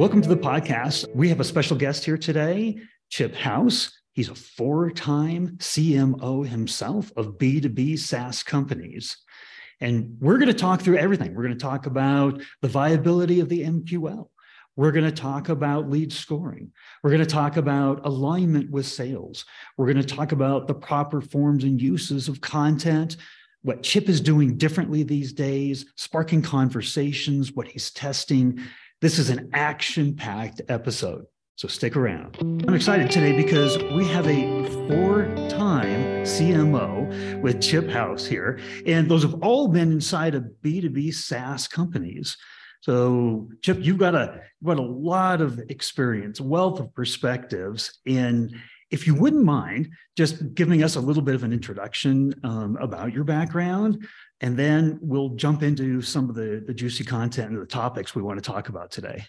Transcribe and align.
Welcome 0.00 0.22
to 0.22 0.30
the 0.30 0.36
podcast. 0.38 1.14
We 1.14 1.28
have 1.28 1.40
a 1.40 1.44
special 1.44 1.76
guest 1.76 2.06
here 2.06 2.16
today, 2.16 2.78
Chip 3.10 3.34
House. 3.34 4.00
He's 4.14 4.30
a 4.30 4.34
four 4.34 4.90
time 4.90 5.58
CMO 5.58 6.46
himself 6.46 7.12
of 7.18 7.36
B2B 7.36 7.98
SaaS 7.98 8.42
companies. 8.42 9.18
And 9.78 10.16
we're 10.18 10.38
going 10.38 10.48
to 10.48 10.54
talk 10.54 10.80
through 10.80 10.96
everything. 10.96 11.34
We're 11.34 11.42
going 11.42 11.58
to 11.58 11.62
talk 11.62 11.84
about 11.84 12.40
the 12.62 12.68
viability 12.68 13.40
of 13.40 13.50
the 13.50 13.60
MQL. 13.60 14.30
We're 14.74 14.92
going 14.92 15.04
to 15.04 15.12
talk 15.12 15.50
about 15.50 15.90
lead 15.90 16.14
scoring. 16.14 16.72
We're 17.02 17.10
going 17.10 17.20
to 17.20 17.26
talk 17.26 17.58
about 17.58 18.06
alignment 18.06 18.70
with 18.70 18.86
sales. 18.86 19.44
We're 19.76 19.92
going 19.92 20.02
to 20.02 20.14
talk 20.14 20.32
about 20.32 20.66
the 20.66 20.72
proper 20.72 21.20
forms 21.20 21.62
and 21.64 21.78
uses 21.78 22.26
of 22.26 22.40
content, 22.40 23.18
what 23.60 23.82
Chip 23.82 24.08
is 24.08 24.22
doing 24.22 24.56
differently 24.56 25.02
these 25.02 25.34
days, 25.34 25.84
sparking 25.96 26.40
conversations, 26.40 27.52
what 27.52 27.68
he's 27.68 27.90
testing. 27.90 28.60
This 29.00 29.18
is 29.18 29.30
an 29.30 29.48
action 29.54 30.14
packed 30.14 30.60
episode. 30.68 31.24
So 31.56 31.68
stick 31.68 31.96
around. 31.96 32.36
I'm 32.68 32.74
excited 32.74 33.10
today 33.10 33.34
because 33.34 33.78
we 33.94 34.06
have 34.08 34.26
a 34.26 34.68
four 34.88 35.24
time 35.48 36.24
CMO 36.24 37.40
with 37.40 37.62
Chip 37.62 37.88
House 37.88 38.26
here. 38.26 38.60
And 38.84 39.10
those 39.10 39.22
have 39.22 39.42
all 39.42 39.68
been 39.68 39.90
inside 39.90 40.34
of 40.34 40.44
B2B 40.62 41.14
SaaS 41.14 41.66
companies. 41.66 42.36
So, 42.82 43.48
Chip, 43.62 43.78
you've 43.80 43.96
got 43.96 44.14
a 44.14 44.42
you've 44.60 44.76
got 44.76 44.78
a 44.78 44.86
lot 44.86 45.40
of 45.40 45.58
experience, 45.70 46.38
wealth 46.38 46.78
of 46.78 46.94
perspectives, 46.94 48.00
and 48.06 48.54
if 48.90 49.06
you 49.06 49.14
wouldn't 49.14 49.44
mind 49.44 49.88
just 50.16 50.54
giving 50.54 50.82
us 50.82 50.96
a 50.96 51.00
little 51.00 51.22
bit 51.22 51.34
of 51.34 51.44
an 51.44 51.52
introduction 51.52 52.34
um, 52.42 52.76
about 52.80 53.12
your 53.12 53.24
background, 53.24 54.06
and 54.40 54.56
then 54.56 54.98
we'll 55.02 55.30
jump 55.30 55.62
into 55.62 56.00
some 56.00 56.28
of 56.28 56.34
the, 56.34 56.62
the 56.66 56.72
juicy 56.72 57.04
content 57.04 57.50
and 57.50 57.60
the 57.60 57.66
topics 57.66 58.14
we 58.14 58.22
want 58.22 58.42
to 58.42 58.50
talk 58.50 58.68
about 58.68 58.90
today. 58.90 59.24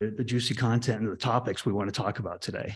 The, 0.00 0.10
the 0.10 0.24
juicy 0.24 0.54
content 0.54 1.02
and 1.02 1.12
the 1.12 1.16
topics 1.16 1.66
we 1.66 1.72
want 1.72 1.92
to 1.92 2.00
talk 2.00 2.18
about 2.18 2.40
today. 2.40 2.74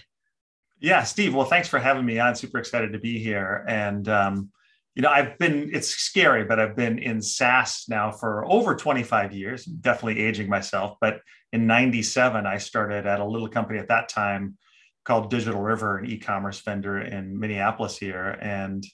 Yeah, 0.81 1.03
Steve. 1.05 1.35
Well, 1.35 1.47
thanks 1.47 1.69
for 1.69 1.79
having 1.79 2.05
me 2.05 2.21
I'm 2.21 2.35
Super 2.35 2.59
excited 2.59 2.93
to 2.93 2.99
be 2.99 3.19
here. 3.19 3.65
And, 3.67 4.07
um, 4.09 4.51
you 4.95 5.03
know, 5.03 5.09
I've 5.09 5.39
been, 5.39 5.71
it's 5.73 5.89
scary, 5.89 6.45
but 6.45 6.61
I've 6.61 6.77
been 6.77 6.99
in 6.99 7.23
SaaS 7.23 7.87
now 7.89 8.11
for 8.11 8.45
over 8.45 8.77
25 8.77 9.33
years, 9.33 9.65
definitely 9.65 10.21
aging 10.21 10.49
myself. 10.49 10.99
But 11.01 11.21
in 11.53 11.67
97, 11.67 12.47
I 12.47 12.59
started 12.59 13.07
at 13.07 13.21
a 13.21 13.25
little 13.25 13.49
company 13.49 13.79
at 13.79 13.89
that 13.89 14.09
time 14.11 14.59
called 15.05 15.31
Digital 15.31 15.63
River, 15.63 15.99
an 15.99 16.07
e-commerce 16.07 16.61
vendor 16.61 17.01
in 17.01 17.39
Minneapolis 17.39 17.97
here, 17.97 18.39
and 18.41 18.85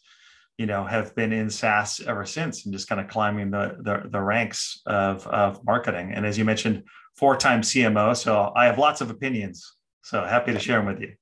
you 0.60 0.66
know 0.66 0.84
have 0.84 1.14
been 1.14 1.32
in 1.32 1.48
SaaS 1.48 2.02
ever 2.06 2.26
since, 2.26 2.66
and 2.66 2.74
just 2.74 2.86
kind 2.86 3.00
of 3.00 3.08
climbing 3.08 3.50
the 3.50 3.78
the, 3.80 4.10
the 4.10 4.20
ranks 4.20 4.82
of 4.84 5.26
of 5.26 5.64
marketing. 5.64 6.12
And 6.14 6.26
as 6.26 6.36
you 6.36 6.44
mentioned, 6.44 6.82
four-time 7.16 7.62
CMO, 7.62 8.14
so 8.14 8.52
I 8.54 8.66
have 8.66 8.76
lots 8.76 9.00
of 9.00 9.08
opinions. 9.08 9.76
So 10.02 10.22
happy 10.22 10.52
to 10.52 10.58
share 10.58 10.76
them 10.76 10.86
with 10.86 11.00
you. 11.00 11.14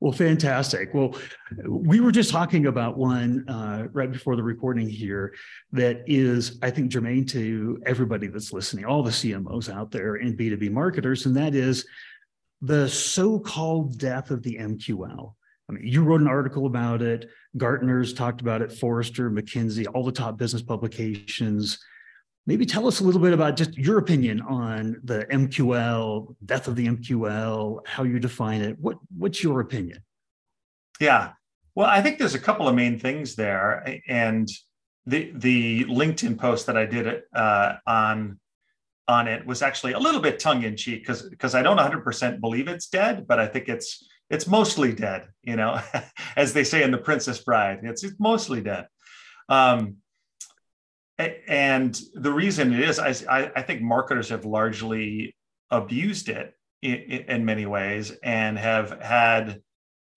Well, 0.00 0.10
fantastic. 0.10 0.92
Well, 0.92 1.16
we 1.64 2.00
were 2.00 2.10
just 2.10 2.30
talking 2.30 2.66
about 2.66 2.98
one 2.98 3.48
uh, 3.48 3.86
right 3.92 4.10
before 4.10 4.34
the 4.34 4.42
recording 4.42 4.88
here 4.88 5.32
that 5.70 6.02
is, 6.06 6.58
I 6.60 6.70
think, 6.70 6.90
germane 6.90 7.24
to 7.26 7.80
everybody 7.86 8.26
that's 8.26 8.52
listening, 8.52 8.84
all 8.84 9.04
the 9.04 9.12
CMOs 9.12 9.72
out 9.72 9.92
there 9.92 10.16
and 10.16 10.36
B2B 10.36 10.72
marketers, 10.72 11.24
and 11.24 11.36
that 11.36 11.54
is 11.54 11.86
the 12.62 12.88
so-called 12.88 13.96
death 13.96 14.32
of 14.32 14.42
the 14.42 14.56
MQL. 14.56 15.35
I 15.68 15.72
mean, 15.72 15.86
you 15.86 16.02
wrote 16.02 16.20
an 16.20 16.28
article 16.28 16.66
about 16.66 17.02
it. 17.02 17.28
Gartner's 17.56 18.14
talked 18.14 18.40
about 18.40 18.62
it. 18.62 18.72
Forrester, 18.72 19.30
McKinsey, 19.30 19.86
all 19.92 20.04
the 20.04 20.12
top 20.12 20.36
business 20.36 20.62
publications. 20.62 21.78
Maybe 22.46 22.64
tell 22.64 22.86
us 22.86 23.00
a 23.00 23.04
little 23.04 23.20
bit 23.20 23.32
about 23.32 23.56
just 23.56 23.76
your 23.76 23.98
opinion 23.98 24.40
on 24.42 25.00
the 25.02 25.26
MQL, 25.26 26.36
death 26.44 26.68
of 26.68 26.76
the 26.76 26.86
MQL, 26.86 27.80
how 27.86 28.04
you 28.04 28.20
define 28.20 28.60
it. 28.60 28.78
What 28.78 28.98
what's 29.16 29.42
your 29.42 29.60
opinion? 29.60 29.98
Yeah, 31.00 31.32
well, 31.76 31.88
I 31.88 32.00
think 32.00 32.18
there's 32.18 32.34
a 32.34 32.40
couple 32.40 32.66
of 32.68 32.74
main 32.74 32.98
things 32.98 33.34
there, 33.34 34.00
and 34.08 34.48
the 35.04 35.30
the 35.34 35.84
LinkedIn 35.84 36.38
post 36.38 36.66
that 36.66 36.76
I 36.76 36.86
did 36.86 37.22
uh, 37.34 37.74
on 37.86 38.40
on 39.06 39.28
it 39.28 39.46
was 39.46 39.62
actually 39.62 39.92
a 39.92 39.98
little 39.98 40.20
bit 40.20 40.38
tongue 40.38 40.62
in 40.62 40.76
cheek 40.76 41.02
because 41.02 41.28
because 41.28 41.54
I 41.54 41.62
don't 41.62 41.76
100% 41.76 42.40
believe 42.40 42.66
it's 42.66 42.88
dead, 42.88 43.26
but 43.26 43.38
I 43.38 43.46
think 43.46 43.68
it's 43.68 44.08
it's 44.30 44.46
mostly 44.46 44.92
dead. 44.92 45.28
You 45.42 45.56
know, 45.56 45.80
as 46.36 46.52
they 46.52 46.64
say 46.64 46.82
in 46.82 46.90
The 46.90 46.98
Princess 46.98 47.42
Bride, 47.42 47.80
it's, 47.82 48.04
it's 48.04 48.18
mostly 48.18 48.60
dead. 48.60 48.86
Um, 49.48 49.96
and 51.18 51.98
the 52.14 52.32
reason 52.32 52.74
it 52.74 52.80
is, 52.80 52.98
I, 52.98 53.50
I 53.56 53.62
think 53.62 53.80
marketers 53.80 54.28
have 54.28 54.44
largely 54.44 55.34
abused 55.70 56.28
it 56.28 56.52
in, 56.82 56.94
in 56.94 57.44
many 57.44 57.64
ways 57.64 58.12
and 58.22 58.58
have 58.58 59.00
had 59.00 59.62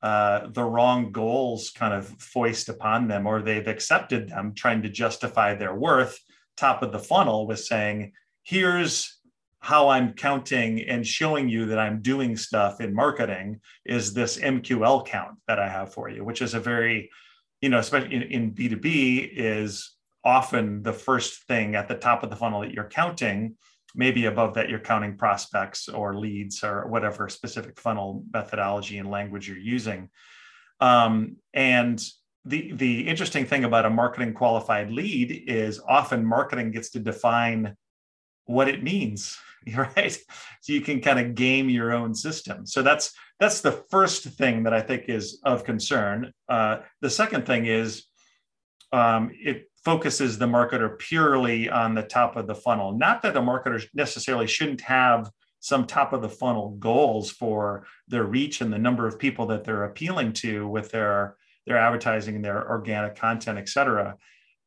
uh, 0.01 0.47
the 0.51 0.63
wrong 0.63 1.11
goals 1.11 1.71
kind 1.71 1.93
of 1.93 2.07
foist 2.07 2.69
upon 2.69 3.07
them, 3.07 3.27
or 3.27 3.41
they've 3.41 3.67
accepted 3.67 4.29
them, 4.29 4.53
trying 4.55 4.81
to 4.81 4.89
justify 4.89 5.55
their 5.55 5.75
worth 5.75 6.19
top 6.57 6.83
of 6.83 6.91
the 6.91 6.99
funnel 6.99 7.47
with 7.47 7.59
saying, 7.59 8.11
here's 8.43 9.18
how 9.59 9.89
I'm 9.89 10.13
counting 10.13 10.81
and 10.81 11.05
showing 11.05 11.49
you 11.49 11.65
that 11.65 11.79
I'm 11.79 12.01
doing 12.01 12.37
stuff 12.37 12.79
in 12.79 12.93
marketing 12.93 13.59
is 13.85 14.13
this 14.13 14.37
MQL 14.37 15.05
count 15.05 15.37
that 15.47 15.59
I 15.59 15.67
have 15.67 15.93
for 15.93 16.09
you, 16.09 16.23
which 16.23 16.41
is 16.41 16.53
a 16.53 16.59
very, 16.59 17.09
you 17.61 17.69
know, 17.69 17.79
especially 17.79 18.15
in, 18.15 18.23
in 18.23 18.51
B2B 18.53 19.29
is 19.33 19.95
often 20.23 20.81
the 20.81 20.93
first 20.93 21.43
thing 21.43 21.75
at 21.75 21.87
the 21.87 21.95
top 21.95 22.23
of 22.23 22.29
the 22.29 22.35
funnel 22.35 22.61
that 22.61 22.71
you're 22.71 22.89
counting. 22.89 23.55
Maybe 23.95 24.25
above 24.25 24.53
that, 24.53 24.69
you're 24.69 24.79
counting 24.79 25.17
prospects 25.17 25.89
or 25.89 26.17
leads 26.17 26.63
or 26.63 26.87
whatever 26.87 27.27
specific 27.27 27.79
funnel 27.79 28.23
methodology 28.31 28.97
and 28.97 29.09
language 29.09 29.47
you're 29.47 29.57
using. 29.57 30.09
Um, 30.79 31.35
and 31.53 32.01
the, 32.45 32.71
the 32.71 33.07
interesting 33.07 33.45
thing 33.45 33.65
about 33.65 33.85
a 33.85 33.89
marketing 33.89 34.33
qualified 34.33 34.89
lead 34.89 35.43
is 35.47 35.81
often 35.85 36.25
marketing 36.25 36.71
gets 36.71 36.91
to 36.91 36.99
define 36.99 37.75
what 38.45 38.69
it 38.69 38.81
means 38.81 39.37
right? 39.75 40.17
So 40.61 40.73
you 40.73 40.81
can 40.81 41.01
kind 41.01 41.19
of 41.19 41.35
game 41.35 41.69
your 41.69 41.93
own 41.93 42.13
system. 42.13 42.65
So 42.65 42.81
that's 42.81 43.13
that's 43.39 43.61
the 43.61 43.71
first 43.71 44.23
thing 44.23 44.63
that 44.63 44.73
i 44.73 44.81
think 44.81 45.05
is 45.07 45.39
of 45.43 45.63
concern. 45.63 46.33
Uh, 46.47 46.79
the 47.01 47.09
second 47.09 47.45
thing 47.45 47.65
is 47.65 48.05
um, 48.91 49.31
it 49.33 49.69
focuses 49.85 50.37
the 50.37 50.45
marketer 50.45 50.97
purely 50.97 51.69
on 51.69 51.95
the 51.95 52.03
top 52.03 52.35
of 52.35 52.47
the 52.47 52.55
funnel. 52.55 52.97
Not 52.97 53.21
that 53.21 53.33
the 53.33 53.41
marketer 53.41 53.85
necessarily 53.93 54.47
shouldn't 54.47 54.81
have 54.81 55.31
some 55.61 55.85
top 55.85 56.13
of 56.13 56.21
the 56.21 56.29
funnel 56.29 56.71
goals 56.79 57.31
for 57.31 57.85
their 58.07 58.23
reach 58.23 58.61
and 58.61 58.71
the 58.71 58.77
number 58.77 59.07
of 59.07 59.19
people 59.19 59.45
that 59.47 59.63
they're 59.63 59.83
appealing 59.83 60.33
to 60.33 60.67
with 60.67 60.91
their 60.91 61.35
their 61.67 61.77
advertising 61.77 62.41
their 62.41 62.69
organic 62.69 63.15
content 63.15 63.57
et 63.57 63.69
cetera. 63.69 64.17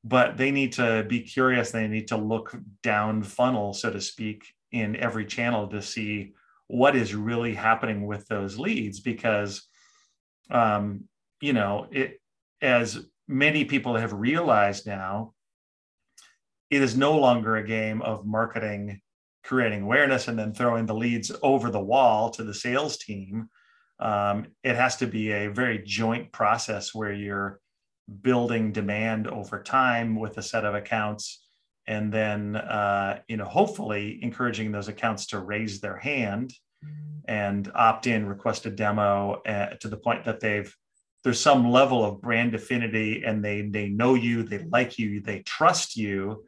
But 0.04 0.36
they 0.36 0.50
need 0.50 0.72
to 0.72 1.04
be 1.08 1.20
curious. 1.20 1.70
They 1.70 1.88
need 1.88 2.08
to 2.08 2.16
look 2.16 2.54
down 2.82 3.22
funnel 3.22 3.72
so 3.72 3.90
to 3.90 4.00
speak 4.00 4.54
in 4.72 4.96
every 4.96 5.26
channel 5.26 5.68
to 5.68 5.82
see 5.82 6.32
what 6.66 6.96
is 6.96 7.14
really 7.14 7.54
happening 7.54 8.06
with 8.06 8.26
those 8.28 8.58
leads 8.58 9.00
because 9.00 9.68
um, 10.50 11.04
you 11.40 11.52
know 11.52 11.86
it 11.90 12.20
as 12.60 13.04
many 13.28 13.64
people 13.64 13.96
have 13.96 14.12
realized 14.12 14.86
now 14.86 15.32
it 16.70 16.80
is 16.80 16.96
no 16.96 17.18
longer 17.18 17.56
a 17.56 17.66
game 17.66 18.00
of 18.02 18.24
marketing 18.24 19.00
creating 19.44 19.82
awareness 19.82 20.28
and 20.28 20.38
then 20.38 20.52
throwing 20.52 20.86
the 20.86 20.94
leads 20.94 21.32
over 21.42 21.70
the 21.70 21.80
wall 21.80 22.30
to 22.30 22.44
the 22.44 22.54
sales 22.54 22.96
team. 22.96 23.48
Um, 23.98 24.46
it 24.62 24.76
has 24.76 24.96
to 24.96 25.06
be 25.06 25.32
a 25.32 25.48
very 25.48 25.82
joint 25.84 26.32
process 26.32 26.94
where 26.94 27.12
you're 27.12 27.60
building 28.20 28.72
demand 28.72 29.28
over 29.28 29.62
time 29.62 30.16
with 30.16 30.38
a 30.38 30.42
set 30.42 30.64
of 30.64 30.74
accounts 30.74 31.41
and 31.86 32.12
then 32.12 32.56
uh, 32.56 33.20
you 33.28 33.36
know 33.36 33.44
hopefully 33.44 34.18
encouraging 34.22 34.72
those 34.72 34.88
accounts 34.88 35.26
to 35.26 35.40
raise 35.40 35.80
their 35.80 35.96
hand 35.96 36.52
and 37.26 37.70
opt 37.74 38.06
in 38.06 38.26
request 38.26 38.66
a 38.66 38.70
demo 38.70 39.34
uh, 39.46 39.74
to 39.80 39.88
the 39.88 39.96
point 39.96 40.24
that 40.24 40.40
they've 40.40 40.74
there's 41.24 41.40
some 41.40 41.70
level 41.70 42.04
of 42.04 42.20
brand 42.20 42.54
affinity 42.54 43.22
and 43.24 43.44
they 43.44 43.62
they 43.62 43.88
know 43.88 44.14
you 44.14 44.42
they 44.42 44.58
like 44.70 44.98
you 44.98 45.20
they 45.20 45.40
trust 45.40 45.96
you 45.96 46.44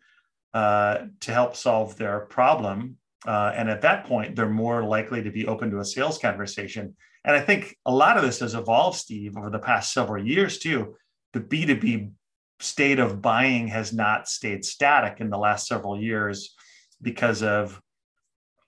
uh, 0.53 1.07
to 1.21 1.33
help 1.33 1.57
solve 1.57 1.97
their 1.97 2.21
problem. 2.21 2.97
Uh, 3.27 3.53
and 3.57 3.71
at 3.71 3.81
that 3.83 4.05
point 4.05 4.37
they're 4.37 4.49
more 4.49 4.85
likely 4.85 5.23
to 5.23 5.31
be 5.31 5.47
open 5.47 5.71
to 5.71 5.81
a 5.81 5.85
sales 5.85 6.19
conversation. 6.19 6.95
And 7.25 7.35
i 7.35 7.41
think 7.41 7.77
a 7.87 7.93
lot 7.93 8.17
of 8.17 8.23
this 8.23 8.41
has 8.41 8.55
evolved 8.55 8.99
steve 8.99 9.37
over 9.37 9.51
the 9.51 9.59
past 9.59 9.93
several 9.93 10.25
years 10.25 10.59
too. 10.59 10.97
The 11.33 11.41
B2B 11.41 12.13
state 12.65 12.99
of 12.99 13.23
buying 13.23 13.69
has 13.69 13.93
not 13.93 14.29
stayed 14.29 14.65
static 14.65 15.21
in 15.21 15.31
the 15.31 15.39
last 15.39 15.67
several 15.67 16.01
years 16.01 16.55
because 17.03 17.43
of 17.43 17.81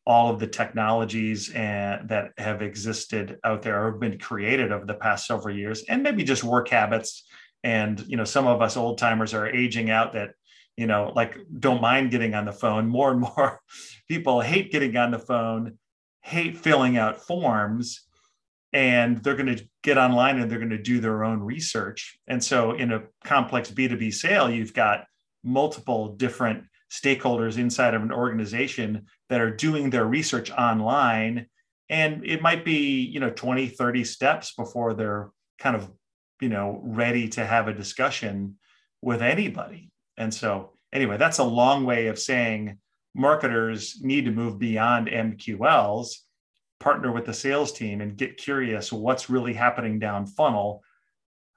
all 0.06 0.32
of 0.32 0.38
the 0.38 0.46
technologies 0.46 1.50
and, 1.50 2.08
that 2.08 2.31
have 2.38 2.62
existed 2.62 3.38
out 3.43 3.62
there 3.62 3.82
or 3.82 3.90
have 3.93 4.00
been 4.00 4.19
created 4.19 4.70
over 4.70 4.84
the 4.84 4.94
past 4.94 5.26
several 5.26 5.56
years 5.56 5.82
and 5.88 6.02
maybe 6.02 6.22
just 6.22 6.44
work 6.44 6.69
habits. 6.69 7.25
And 7.64 8.04
you 8.06 8.16
know 8.16 8.25
some 8.25 8.46
of 8.46 8.62
us 8.62 8.76
old 8.76 8.98
timers 8.98 9.34
are 9.34 9.48
aging 9.48 9.90
out 9.90 10.12
that 10.12 10.31
you 10.76 10.87
know 10.87 11.12
like 11.16 11.37
don't 11.58 11.81
mind 11.81 12.12
getting 12.12 12.34
on 12.34 12.44
the 12.44 12.52
phone. 12.52 12.87
More 12.87 13.10
and 13.10 13.20
more 13.37 13.60
people 14.08 14.40
hate 14.40 14.70
getting 14.70 14.96
on 14.96 15.10
the 15.10 15.19
phone 15.19 15.78
hate 16.26 16.56
filling 16.56 16.96
out 16.96 17.25
forms 17.25 18.02
and 18.72 19.22
they're 19.22 19.37
going 19.37 19.56
to 19.56 19.64
get 19.86 19.98
online 19.98 20.40
and 20.40 20.50
they're 20.50 20.58
going 20.58 20.68
to 20.70 20.78
do 20.78 20.98
their 20.98 21.22
own 21.22 21.40
research. 21.40 22.18
And 22.26 22.42
so 22.42 22.72
in 22.72 22.92
a 22.92 23.04
complex 23.22 23.70
B2B 23.70 24.12
sale, 24.12 24.50
you've 24.50 24.74
got 24.74 25.04
multiple 25.44 26.16
different 26.16 26.64
stakeholders 26.90 27.56
inside 27.56 27.94
of 27.94 28.02
an 28.02 28.10
organization 28.10 29.06
that 29.28 29.40
are 29.40 29.54
doing 29.54 29.90
their 29.90 30.04
research 30.04 30.50
online. 30.50 31.46
And 31.88 32.26
it 32.26 32.42
might 32.42 32.64
be 32.64 32.98
you 32.98 33.20
know 33.20 33.30
20 33.30 33.68
30 33.68 34.02
steps 34.02 34.54
before 34.54 34.92
they're 34.92 35.30
kind 35.60 35.76
of 35.76 35.88
you 36.40 36.48
know 36.48 36.80
ready 36.82 37.28
to 37.28 37.46
have 37.46 37.68
a 37.68 37.72
discussion 37.72 38.56
with 39.00 39.22
anybody. 39.22 39.92
And 40.18 40.34
so 40.34 40.72
anyway 40.92 41.16
that's 41.16 41.38
a 41.38 41.44
long 41.44 41.84
way 41.84 42.08
of 42.08 42.18
saying 42.18 42.78
marketers 43.14 44.00
need 44.02 44.24
to 44.24 44.30
move 44.30 44.58
beyond 44.58 45.08
mqls 45.08 46.08
partner 46.81 47.12
with 47.12 47.25
the 47.25 47.34
sales 47.34 47.73
team 47.73 48.00
and 48.00 48.17
get 48.17 48.37
curious 48.37 48.93
what's 48.93 49.31
really 49.31 49.55
happening 49.55 49.99
down 49.99 50.26
funnel 50.26 50.82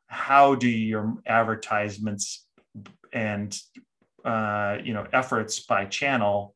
how 0.08 0.56
do 0.56 0.68
your 0.68 1.16
advertisements 1.28 2.48
and 3.14 3.58
uh, 4.26 4.78
you 4.84 4.94
know 4.94 5.06
efforts 5.14 5.60
by 5.62 5.86
channel 5.86 6.56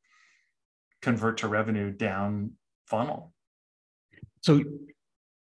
convert 1.02 1.38
to 1.38 1.48
revenue 1.48 1.92
down 1.92 2.52
funnel 2.88 3.34
so 4.42 4.62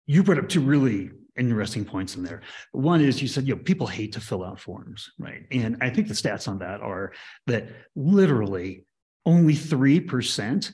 you 0.06 0.22
brought 0.22 0.38
up 0.38 0.48
two 0.48 0.60
really 0.60 1.10
interesting 1.38 1.84
points 1.84 2.16
in 2.16 2.24
there. 2.24 2.42
One 2.72 3.00
is 3.00 3.22
you 3.22 3.28
said, 3.28 3.46
you 3.46 3.54
know, 3.54 3.62
people 3.62 3.86
hate 3.86 4.12
to 4.14 4.20
fill 4.20 4.44
out 4.44 4.58
forms, 4.58 5.08
right? 5.18 5.46
And 5.52 5.76
I 5.80 5.90
think 5.90 6.08
the 6.08 6.14
stats 6.14 6.48
on 6.48 6.58
that 6.58 6.80
are 6.80 7.12
that 7.46 7.68
literally 7.94 8.86
only 9.24 9.54
3% 9.54 10.72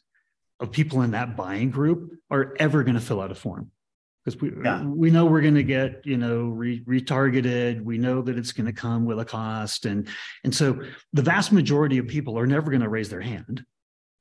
of 0.61 0.71
people 0.71 1.03
in 1.03 1.13
that 1.13 1.37
buying 1.37 1.71
group 1.71 2.13
are 2.31 2.55
ever 2.59 2.85
going 2.85 2.95
to 2.95 3.01
fill 3.01 3.21
out 3.21 3.31
a 3.31 3.35
form 3.35 3.71
because 4.25 4.41
we 4.41 4.53
yeah. 4.63 4.83
we 4.85 5.11
know 5.11 5.27
we're 5.27 5.41
going 5.41 5.55
to 5.55 5.63
get 5.63 6.01
you 6.05 6.17
know 6.17 6.45
re- 6.45 6.83
retargeted 6.85 7.83
we 7.83 7.99
know 7.99 8.23
that 8.23 8.39
it's 8.39 8.53
going 8.53 8.67
to 8.67 8.73
come 8.73 9.05
with 9.05 9.19
a 9.19 9.25
cost 9.25 9.85
and 9.85 10.09
and 10.45 10.55
so 10.55 10.81
the 11.13 11.23
vast 11.23 11.53
majority 11.53 11.99
of 11.99 12.07
people 12.07 12.39
are 12.39 12.47
never 12.47 12.71
going 12.71 12.83
to 12.83 12.89
raise 12.89 13.09
their 13.09 13.21
hand 13.21 13.65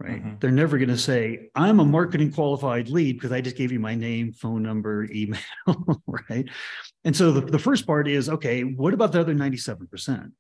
right? 0.04 0.24
Mm-hmm. 0.24 0.36
They're 0.40 0.52
never 0.52 0.78
going 0.78 0.90
to 0.90 0.98
say, 0.98 1.50
I'm 1.56 1.80
a 1.80 1.86
marketing 1.86 2.32
qualified 2.32 2.90
lead 2.90 3.14
because 3.14 3.32
I 3.32 3.42
just 3.42 3.56
gave 3.56 3.72
you 3.72 3.80
my 3.80 3.96
name, 3.96 4.34
phone 4.34 4.62
number, 4.62 5.08
email, 5.12 5.40
right? 6.30 6.48
And 7.04 7.16
so 7.16 7.32
the, 7.32 7.42
the 7.42 7.60
first 7.60 7.88
part 7.88 8.08
is, 8.08 8.30
okay, 8.30 8.64
what 8.64 8.94
about 8.94 9.12
the 9.12 9.22
other 9.22 9.34
97%? 9.34 10.32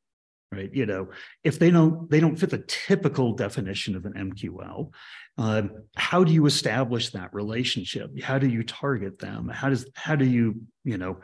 Right. 0.51 0.71
You 0.71 0.85
know, 0.85 1.09
if 1.43 1.57
they 1.57 1.71
don't 1.71 2.07
they 2.11 2.19
don't 2.19 2.35
fit 2.35 2.51
the 2.51 2.63
typical 2.67 3.33
definition 3.33 3.95
of 3.95 4.05
an 4.05 4.13
MQL, 4.13 4.91
uh, 5.37 5.63
how 5.95 6.23
do 6.23 6.31
you 6.31 6.45
establish 6.45 7.09
that 7.09 7.33
relationship? 7.33 8.11
How 8.21 8.37
do 8.37 8.47
you 8.47 8.63
target 8.63 9.19
them? 9.19 9.49
How 9.49 9.69
does 9.69 9.89
how 9.95 10.15
do 10.15 10.25
you, 10.25 10.61
you 10.83 10.97
know, 10.97 11.19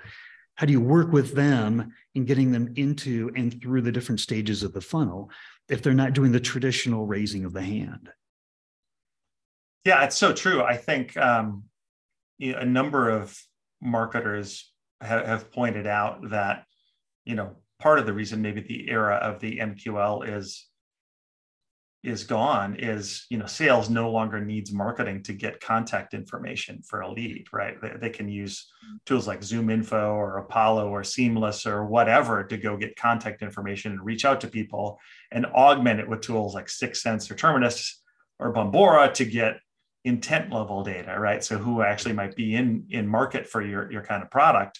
how 0.56 0.66
do 0.66 0.74
you 0.74 0.82
work 0.82 1.12
with 1.12 1.34
them 1.36 1.94
in 2.16 2.26
getting 2.26 2.52
them 2.52 2.74
into 2.76 3.32
and 3.36 3.62
through 3.62 3.82
the 3.82 3.92
different 3.92 4.20
stages 4.20 4.64
of 4.64 4.74
the 4.74 4.82
funnel 4.82 5.30
if 5.70 5.82
they're 5.82 5.94
not 5.94 6.14
doing 6.14 6.32
the 6.32 6.40
traditional 6.40 7.06
raising 7.06 7.46
of 7.46 7.54
the 7.54 7.62
hand 7.62 8.10
yeah, 9.86 10.04
it's 10.04 10.18
so 10.18 10.34
true. 10.34 10.62
I 10.62 10.76
think 10.78 11.16
um, 11.18 11.64
a 12.42 12.66
number 12.66 13.10
of 13.10 13.42
marketers 13.82 14.72
have, 15.02 15.26
have 15.26 15.52
pointed 15.52 15.88
out 15.88 16.30
that 16.30 16.66
you 17.26 17.36
know 17.36 17.56
part 17.80 18.00
of 18.00 18.06
the 18.06 18.14
reason 18.14 18.42
maybe 18.42 18.62
the 18.62 18.90
era 18.90 19.16
of 19.16 19.40
the 19.40 19.60
MQL 19.60 20.28
is 20.28 20.68
is 22.01 22.24
gone 22.24 22.75
is 22.75 23.25
you 23.30 23.38
know 23.38 23.46
sales 23.46 23.90
no 23.90 24.10
longer 24.10 24.40
needs 24.40 24.72
marketing 24.72 25.22
to 25.22 25.34
get 25.34 25.60
contact 25.60 26.13
information 26.13 26.81
for 26.81 27.01
a 27.01 27.12
lead 27.12 27.46
right 27.51 27.81
they, 27.81 27.92
they, 28.00 28.10
can 28.10 28.30
use 28.30 28.72
tools 29.06 29.28
like 29.28 29.42
ZoomInfo 29.42 30.13
or 30.13 30.38
apollo 30.38 30.88
or 30.90 31.04
seamless 31.04 31.66
or 31.66 31.86
whatever 31.86 32.46
to 32.46 32.57
go 32.57 32.78
get 32.78 32.96
contact 32.96 33.42
information 33.42 33.92
and 33.92 34.06
reach 34.06 34.24
out 34.24 34.40
to 34.40 34.48
people 34.48 34.98
and 35.31 35.46
augment 35.48 36.00
it 36.00 36.07
with 36.07 36.22
tools 36.22 36.56
like 36.56 36.68
6sense 36.68 37.30
or 37.30 37.36
terminus 37.36 38.01
or 38.40 38.54
bombora 38.54 39.13
to 39.16 39.25
get 39.25 39.60
intent 40.06 40.51
level 40.51 40.84
data, 40.84 41.18
right? 41.19 41.44
So 41.44 41.57
who 41.57 41.81
actually 41.81 42.13
might 42.13 42.36
be 42.36 42.56
in 42.56 42.86
in 42.90 43.07
market 43.07 43.48
for 43.48 43.62
your 43.62 43.92
your 43.92 44.04
kind 44.04 44.24
of 44.24 44.31
product. 44.31 44.80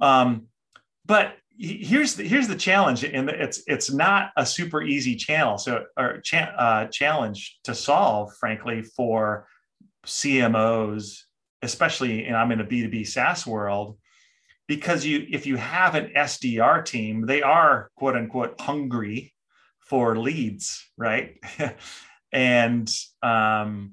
Um, 0.00 0.48
but 1.04 1.34
here's 1.62 2.16
the 2.16 2.26
here's 2.26 2.48
the 2.48 2.56
challenge, 2.56 3.04
and 3.04 3.30
it's 3.30 3.62
it's 3.66 3.92
not 3.92 4.32
a 4.36 4.44
super 4.44 4.82
easy 4.82 5.14
channel, 5.14 5.58
so 5.58 5.84
or 5.96 6.20
cha- 6.20 6.54
uh, 6.58 6.86
challenge 6.86 7.60
to 7.64 7.74
solve, 7.74 8.34
frankly, 8.40 8.82
for 8.82 9.46
CMOs, 10.04 11.20
especially, 11.62 12.26
and 12.26 12.36
I'm 12.36 12.50
in 12.50 12.60
a 12.60 12.64
B2B 12.64 13.06
SaaS 13.06 13.46
world, 13.46 13.96
because 14.66 15.06
you 15.06 15.24
if 15.30 15.46
you 15.46 15.56
have 15.56 15.94
an 15.94 16.12
SDR 16.16 16.84
team, 16.84 17.26
they 17.26 17.42
are 17.42 17.90
quote 17.96 18.16
unquote 18.16 18.60
hungry 18.60 19.32
for 19.78 20.18
leads, 20.18 20.84
right? 20.96 21.36
and 22.32 22.90
um, 23.22 23.92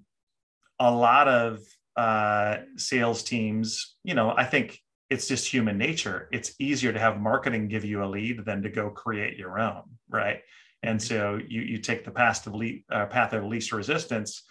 a 0.80 0.92
lot 0.92 1.28
of 1.28 1.60
uh, 1.96 2.58
sales 2.78 3.22
teams, 3.22 3.96
you 4.04 4.16
know, 4.16 4.34
I 4.36 4.46
think 4.46 4.80
it's 5.10 5.28
just 5.28 5.52
human 5.52 5.78
nature. 5.78 6.30
It's 6.32 6.54
easier 6.60 6.94
to 6.94 7.00
have 7.00 7.20
marketing 7.20 7.68
give 7.68 7.84
you 7.84 8.04
a 8.04 8.06
lead 8.06 8.46
than 8.46 8.62
to 8.62 8.70
go 8.70 8.90
create 8.90 9.38
your 9.38 9.60
own, 9.60 9.84
right? 10.10 10.42
And 10.84 11.00
mm-hmm. 11.00 11.08
so 11.08 11.40
you 11.48 11.62
you 11.62 11.80
take 11.80 12.06
the 12.06 12.12
path 12.12 12.46
of 12.48 12.56
least, 12.56 12.86
uh, 12.92 13.08
path 13.08 13.34
of 13.34 13.44
least 13.46 13.72
resistance, 13.72 14.44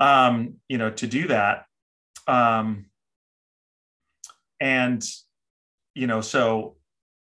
um, 0.00 0.54
you 0.68 0.78
know, 0.78 0.90
to 0.90 1.06
do 1.06 1.28
that. 1.28 1.66
Um, 2.26 2.86
and 4.60 5.04
you 5.94 6.06
know, 6.06 6.20
so 6.22 6.76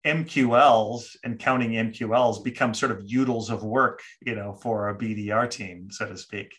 MQLs 0.06 1.18
and 1.24 1.39
counting 1.39 1.71
MQLs 1.71 2.44
become 2.44 2.74
sort 2.74 2.92
of 2.92 3.00
utils 3.00 3.50
of 3.50 3.63
work, 3.63 4.01
you 4.21 4.36
know, 4.36 4.53
for 4.53 4.89
a 4.89 4.95
BDR 4.95 5.50
team, 5.50 5.89
so 5.89 6.06
to 6.06 6.18
speak. 6.18 6.56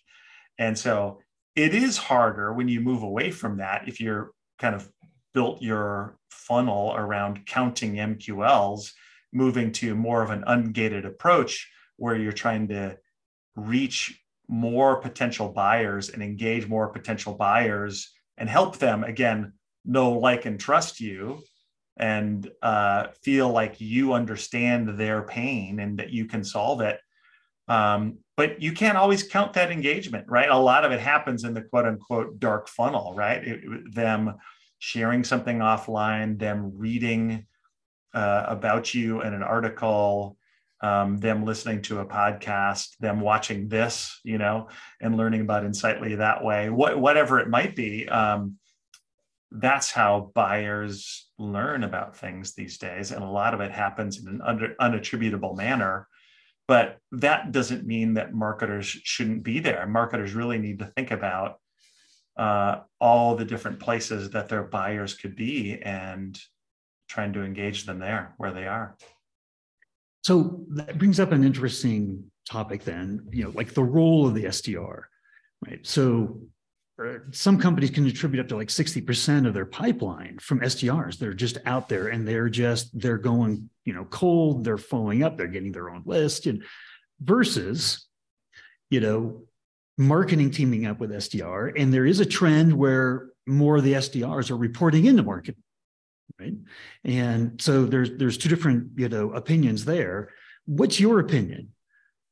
And 0.59 0.77
so 0.77 1.21
it 1.55 1.75
is 1.75 1.97
harder 1.97 2.53
when 2.53 2.69
you 2.69 2.81
move 2.81 3.03
away 3.03 3.31
from 3.31 3.59
that 3.59 3.89
if 3.89 4.01
you're 4.01 4.33
kind 4.59 4.75
of 4.75 4.91
built 5.37 5.61
your 5.61 6.17
funnel 6.31 6.95
around 6.97 7.45
counting 7.45 7.97
MQLs, 7.97 8.93
moving 9.35 9.71
to 9.71 9.95
more 9.95 10.23
of 10.23 10.31
an 10.31 10.43
ungated 10.49 11.05
approach 11.05 11.71
where 11.99 12.17
you're 12.17 12.33
trying 12.33 12.69
to 12.69 12.97
reach 13.55 14.19
more 14.49 14.97
potential 14.97 15.51
buyers 15.51 16.09
and 16.09 16.23
engage 16.23 16.67
more 16.67 16.89
potential 16.89 17.35
buyers 17.35 18.15
and 18.39 18.49
help 18.49 18.79
them 18.79 19.05
again 19.05 19.53
know, 19.85 20.13
like, 20.13 20.47
and 20.47 20.59
trust 20.59 21.01
you 21.01 21.43
and 21.99 22.51
uh, 22.63 23.09
feel 23.23 23.51
like 23.51 23.79
you 23.79 24.15
understand 24.15 24.99
their 24.99 25.23
pain 25.23 25.81
and 25.81 25.99
that 25.99 26.09
you 26.09 26.25
can 26.25 26.45
solve 26.45 26.81
it. 26.81 26.99
Um, 27.69 28.21
but 28.39 28.63
you 28.63 28.73
can't 28.73 28.97
always 28.97 29.23
count 29.23 29.53
that 29.53 29.71
engagement, 29.71 30.29
right? 30.29 30.49
A 30.49 30.57
lot 30.57 30.87
of 30.87 30.93
it 30.93 31.01
happens 31.01 31.45
in 31.45 31.53
the 31.53 31.61
quote 31.61 31.85
unquote 31.85 32.41
dark 32.41 32.69
funnel, 32.69 33.13
right? 33.15 33.47
It, 33.47 33.95
them 33.95 34.37
sharing 34.87 35.25
something 35.25 35.59
offline, 35.59 36.39
them 36.39 36.71
reading 36.77 37.45
uh, 38.15 38.45
about 38.47 38.95
you 38.95 39.21
in 39.21 39.35
an 39.35 39.43
article, 39.43 40.37
um, 40.81 41.19
them 41.19 41.45
listening 41.45 41.83
to 41.83 41.99
a 41.99 42.07
podcast, 42.07 42.97
them 42.99 43.19
watching 43.19 43.67
this, 43.67 44.21
you 44.23 44.39
know, 44.39 44.69
and 45.01 45.17
learning 45.17 45.41
about 45.41 45.65
Insightly 45.65 46.15
that 46.15 46.45
way, 46.45 46.71
what, 46.71 47.01
whatever 47.01 47.41
it 47.41 47.49
might 47.49 47.75
be. 47.75 48.09
Um, 48.09 48.59
that's 49.51 49.91
how 49.91 50.31
buyers 50.35 51.31
learn 51.37 51.83
about 51.83 52.17
things 52.17 52.55
these 52.55 52.79
days. 52.79 53.11
And 53.11 53.25
a 53.25 53.29
lot 53.29 53.55
of 53.55 53.61
it 53.61 53.73
happens 53.73 54.21
in 54.21 54.29
an 54.29 54.41
under, 54.41 54.77
unattributable 54.81 55.57
manner 55.57 56.07
but 56.69 56.99
that 57.13 57.53
doesn't 57.53 57.87
mean 57.87 58.15
that 58.15 58.35
marketers 58.35 58.87
shouldn't 58.87 59.45
be 59.45 59.61
there. 59.61 59.87
Marketers 59.87 60.35
really 60.35 60.59
need 60.59 60.81
to 60.81 60.87
think 60.87 61.11
about 61.11 61.61
uh, 62.37 62.81
all 63.01 63.35
the 63.35 63.45
different 63.45 63.81
places 63.81 64.31
that 64.31 64.49
their 64.49 64.63
buyers 64.63 65.15
could 65.15 65.37
be 65.37 65.81
and 65.83 66.39
trying 67.09 67.33
to 67.33 67.43
engage 67.43 67.85
them 67.85 67.99
there 67.99 68.35
where 68.37 68.53
they 68.53 68.67
are. 68.67 68.97
So 70.25 70.65
that 70.71 70.99
brings 70.99 71.21
up 71.21 71.33
an 71.33 71.45
interesting 71.45 72.25
topic 72.49 72.85
then, 72.85 73.29
you 73.31 73.45
know, 73.45 73.51
like 73.51 73.75
the 73.75 73.85
role 73.85 74.27
of 74.27 74.35
the 74.35 74.45
SDR, 74.45 75.03
right? 75.65 75.87
So 75.87 76.41
some 77.31 77.59
companies 77.59 77.91
can 77.91 78.07
attribute 78.07 78.41
up 78.41 78.49
to 78.49 78.57
like 78.57 78.69
60% 78.69 79.47
of 79.47 79.55
their 79.55 79.67
pipeline 79.67 80.39
from 80.39 80.61
SDRs. 80.61 81.19
They're 81.19 81.35
just 81.35 81.59
out 81.67 81.89
there 81.89 82.09
and 82.09 82.27
they're 82.27 82.49
just, 82.49 82.99
they're 82.99 83.19
going, 83.19 83.69
you 83.85 83.93
know, 83.93 84.05
cold, 84.07 84.65
they're 84.65 84.79
following 84.79 85.23
up, 85.23 85.37
they're 85.37 85.47
getting 85.47 85.73
their 85.73 85.91
own 85.91 86.03
list 86.07 86.47
and 86.47 86.65
versus, 87.21 88.07
you 88.91 89.01
know, 89.01 89.45
marketing 89.99 90.51
teaming 90.51 90.87
up 90.87 90.99
with 90.99 91.11
SDR. 91.11 91.73
And 91.77 91.93
there 91.93 92.07
is 92.07 92.21
a 92.21 92.27
trend 92.27 92.73
where 92.73 93.29
more 93.47 93.77
of 93.77 93.85
the 93.85 93.95
SDRs 93.95 94.51
are 94.51 94.57
reporting 94.57 95.07
into 95.07 95.23
marketing. 95.23 95.63
Right. 96.39 96.55
And 97.05 97.61
so 97.61 97.87
there's 97.87 98.11
there's 98.19 98.37
two 98.37 98.49
different, 98.49 98.91
you 98.97 99.09
know, 99.09 99.31
opinions 99.31 99.85
there. 99.85 100.31
What's 100.67 101.01
your 101.01 101.21
opinion? 101.21 101.73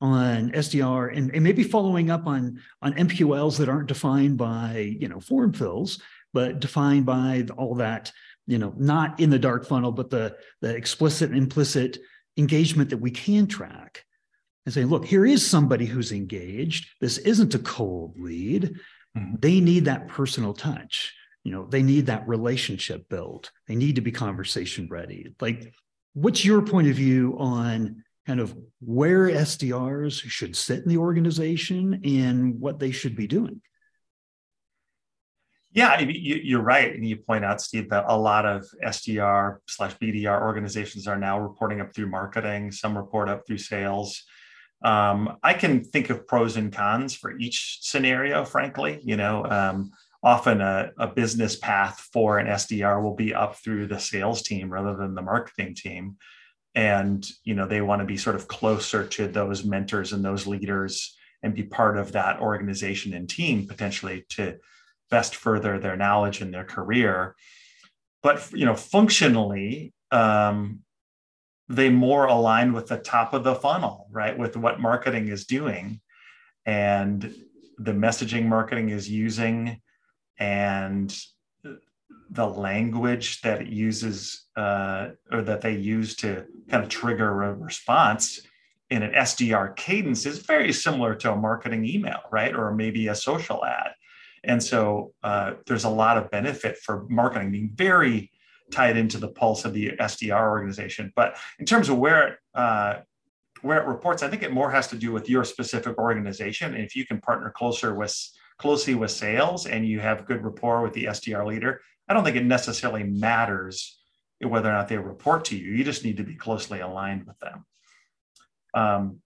on 0.04 0.50
SDR 0.50 1.16
and, 1.16 1.34
and 1.34 1.42
maybe 1.42 1.62
following 1.62 2.10
up 2.10 2.26
on, 2.26 2.60
on 2.82 2.92
MQLs 2.92 3.56
that 3.56 3.70
aren't 3.70 3.88
defined 3.88 4.36
by, 4.36 4.94
you 5.00 5.08
know, 5.08 5.18
form 5.18 5.54
fills, 5.54 6.02
but 6.34 6.60
defined 6.60 7.06
by 7.06 7.46
all 7.56 7.76
that, 7.76 8.12
you 8.46 8.58
know, 8.58 8.74
not 8.76 9.18
in 9.18 9.30
the 9.30 9.38
dark 9.38 9.64
funnel, 9.64 9.92
but 9.92 10.10
the, 10.10 10.36
the 10.60 10.76
explicit 10.76 11.30
and 11.30 11.38
implicit 11.38 11.98
engagement 12.36 12.90
that 12.90 12.98
we 12.98 13.10
can 13.10 13.46
track 13.46 14.04
and 14.64 14.72
say, 14.72 14.84
look, 14.84 15.04
here 15.04 15.26
is 15.26 15.46
somebody 15.46 15.86
who's 15.86 16.12
engaged. 16.12 16.88
This 17.00 17.18
isn't 17.18 17.54
a 17.54 17.58
cold 17.58 18.14
lead. 18.18 18.76
Mm-hmm. 19.16 19.36
They 19.40 19.60
need 19.60 19.84
that 19.86 20.08
personal 20.08 20.54
touch. 20.54 21.12
You 21.42 21.52
know, 21.52 21.66
they 21.66 21.82
need 21.82 22.06
that 22.06 22.26
relationship 22.26 23.08
built. 23.08 23.50
They 23.68 23.76
need 23.76 23.96
to 23.96 24.00
be 24.00 24.12
conversation 24.12 24.88
ready. 24.90 25.34
Like, 25.40 25.74
what's 26.14 26.44
your 26.44 26.62
point 26.62 26.88
of 26.88 26.96
view 26.96 27.36
on 27.38 28.02
kind 28.26 28.40
of 28.40 28.56
where 28.80 29.28
SDRs 29.28 30.22
should 30.22 30.56
sit 30.56 30.82
in 30.82 30.88
the 30.88 30.96
organization 30.96 32.00
and 32.04 32.58
what 32.60 32.78
they 32.78 32.90
should 32.90 33.16
be 33.16 33.26
doing. 33.26 33.60
Yeah, 35.72 35.98
you're 36.00 36.62
right. 36.62 36.94
And 36.94 37.04
you 37.04 37.16
point 37.16 37.44
out, 37.44 37.60
Steve, 37.60 37.90
that 37.90 38.04
a 38.06 38.16
lot 38.16 38.46
of 38.46 38.64
SDR 38.84 39.56
slash 39.66 39.96
BDR 39.96 40.40
organizations 40.40 41.08
are 41.08 41.18
now 41.18 41.40
reporting 41.40 41.80
up 41.80 41.92
through 41.92 42.10
marketing, 42.10 42.70
some 42.70 42.96
report 42.96 43.28
up 43.28 43.44
through 43.44 43.58
sales. 43.58 44.22
Um, 44.84 45.38
I 45.42 45.54
can 45.54 45.82
think 45.82 46.10
of 46.10 46.26
pros 46.26 46.56
and 46.56 46.72
cons 46.72 47.14
for 47.14 47.36
each 47.38 47.78
scenario, 47.80 48.44
frankly. 48.44 49.00
You 49.02 49.16
know, 49.16 49.44
um, 49.46 49.90
often 50.22 50.60
a, 50.60 50.90
a 50.98 51.08
business 51.08 51.56
path 51.56 52.08
for 52.12 52.38
an 52.38 52.46
SDR 52.46 53.02
will 53.02 53.14
be 53.14 53.34
up 53.34 53.56
through 53.56 53.86
the 53.86 53.98
sales 53.98 54.42
team 54.42 54.70
rather 54.70 54.94
than 54.94 55.14
the 55.14 55.22
marketing 55.22 55.74
team 55.74 56.16
and 56.74 57.30
you 57.44 57.54
know 57.54 57.66
they 57.66 57.80
want 57.80 58.00
to 58.00 58.06
be 58.06 58.16
sort 58.16 58.36
of 58.36 58.48
closer 58.48 59.06
to 59.06 59.28
those 59.28 59.64
mentors 59.64 60.12
and 60.12 60.24
those 60.24 60.46
leaders 60.46 61.16
and 61.42 61.54
be 61.54 61.62
part 61.62 61.96
of 61.96 62.12
that 62.12 62.40
organization 62.40 63.14
and 63.14 63.28
team 63.28 63.66
potentially 63.66 64.24
to 64.28 64.56
best 65.10 65.36
further 65.36 65.78
their 65.78 65.96
knowledge 65.96 66.40
and 66.40 66.52
their 66.52 66.64
career 66.64 67.36
but 68.22 68.50
you 68.52 68.64
know 68.64 68.74
functionally 68.74 69.92
um, 70.10 70.80
they 71.68 71.88
more 71.88 72.26
align 72.26 72.72
with 72.72 72.86
the 72.86 72.98
top 72.98 73.32
of 73.32 73.44
the 73.44 73.54
funnel 73.54 74.06
right 74.10 74.36
with 74.38 74.56
what 74.56 74.80
marketing 74.80 75.28
is 75.28 75.46
doing 75.46 76.00
and 76.66 77.34
the 77.78 77.92
messaging 77.92 78.46
marketing 78.46 78.90
is 78.90 79.08
using 79.08 79.80
and 80.38 81.16
the 82.30 82.46
language 82.46 83.40
that 83.42 83.60
it 83.60 83.68
uses 83.68 84.46
uh, 84.56 85.08
or 85.30 85.42
that 85.42 85.60
they 85.60 85.74
use 85.76 86.16
to 86.16 86.44
kind 86.68 86.82
of 86.82 86.88
trigger 86.88 87.42
a 87.42 87.54
response 87.54 88.40
in 88.90 89.02
an 89.02 89.12
SDR 89.12 89.74
cadence 89.76 90.26
is 90.26 90.38
very 90.38 90.72
similar 90.72 91.14
to 91.14 91.32
a 91.32 91.36
marketing 91.36 91.86
email, 91.86 92.20
right? 92.30 92.54
Or 92.54 92.74
maybe 92.74 93.08
a 93.08 93.14
social 93.14 93.64
ad. 93.64 93.92
And 94.42 94.62
so 94.62 95.12
uh, 95.22 95.54
there's 95.66 95.84
a 95.84 95.90
lot 95.90 96.18
of 96.18 96.30
benefit 96.30 96.76
for 96.78 97.06
marketing 97.08 97.50
being 97.50 97.70
very 97.74 98.30
tied 98.70 98.96
into 98.96 99.18
the 99.18 99.28
pulse 99.28 99.64
of 99.64 99.72
the 99.74 99.92
SDR 100.00 100.48
organization. 100.48 101.12
But 101.14 101.36
in 101.58 101.66
terms 101.66 101.88
of 101.88 101.98
where 101.98 102.28
it, 102.28 102.38
uh, 102.54 103.00
where 103.62 103.80
it 103.80 103.86
reports, 103.86 104.22
I 104.22 104.28
think 104.28 104.42
it 104.42 104.52
more 104.52 104.70
has 104.70 104.88
to 104.88 104.96
do 104.96 105.12
with 105.12 105.28
your 105.28 105.44
specific 105.44 105.96
organization. 105.98 106.74
And 106.74 106.84
if 106.84 106.94
you 106.94 107.06
can 107.06 107.20
partner 107.20 107.50
closer 107.50 107.94
with 107.94 108.14
closely 108.58 108.94
with 108.94 109.10
sales 109.10 109.66
and 109.66 109.86
you 109.86 110.00
have 110.00 110.26
good 110.26 110.44
rapport 110.44 110.82
with 110.82 110.92
the 110.92 111.04
SDR 111.04 111.46
leader, 111.46 111.80
I 112.08 112.14
don't 112.14 112.24
think 112.24 112.36
it 112.36 112.44
necessarily 112.44 113.02
matters 113.04 113.98
whether 114.40 114.68
or 114.68 114.72
not 114.72 114.88
they 114.88 114.98
report 114.98 115.46
to 115.46 115.56
you. 115.56 115.72
You 115.72 115.84
just 115.84 116.04
need 116.04 116.18
to 116.18 116.24
be 116.24 116.34
closely 116.34 116.80
aligned 116.80 117.26
with 117.26 117.38
them. 117.38 117.64
Um, 118.74 119.20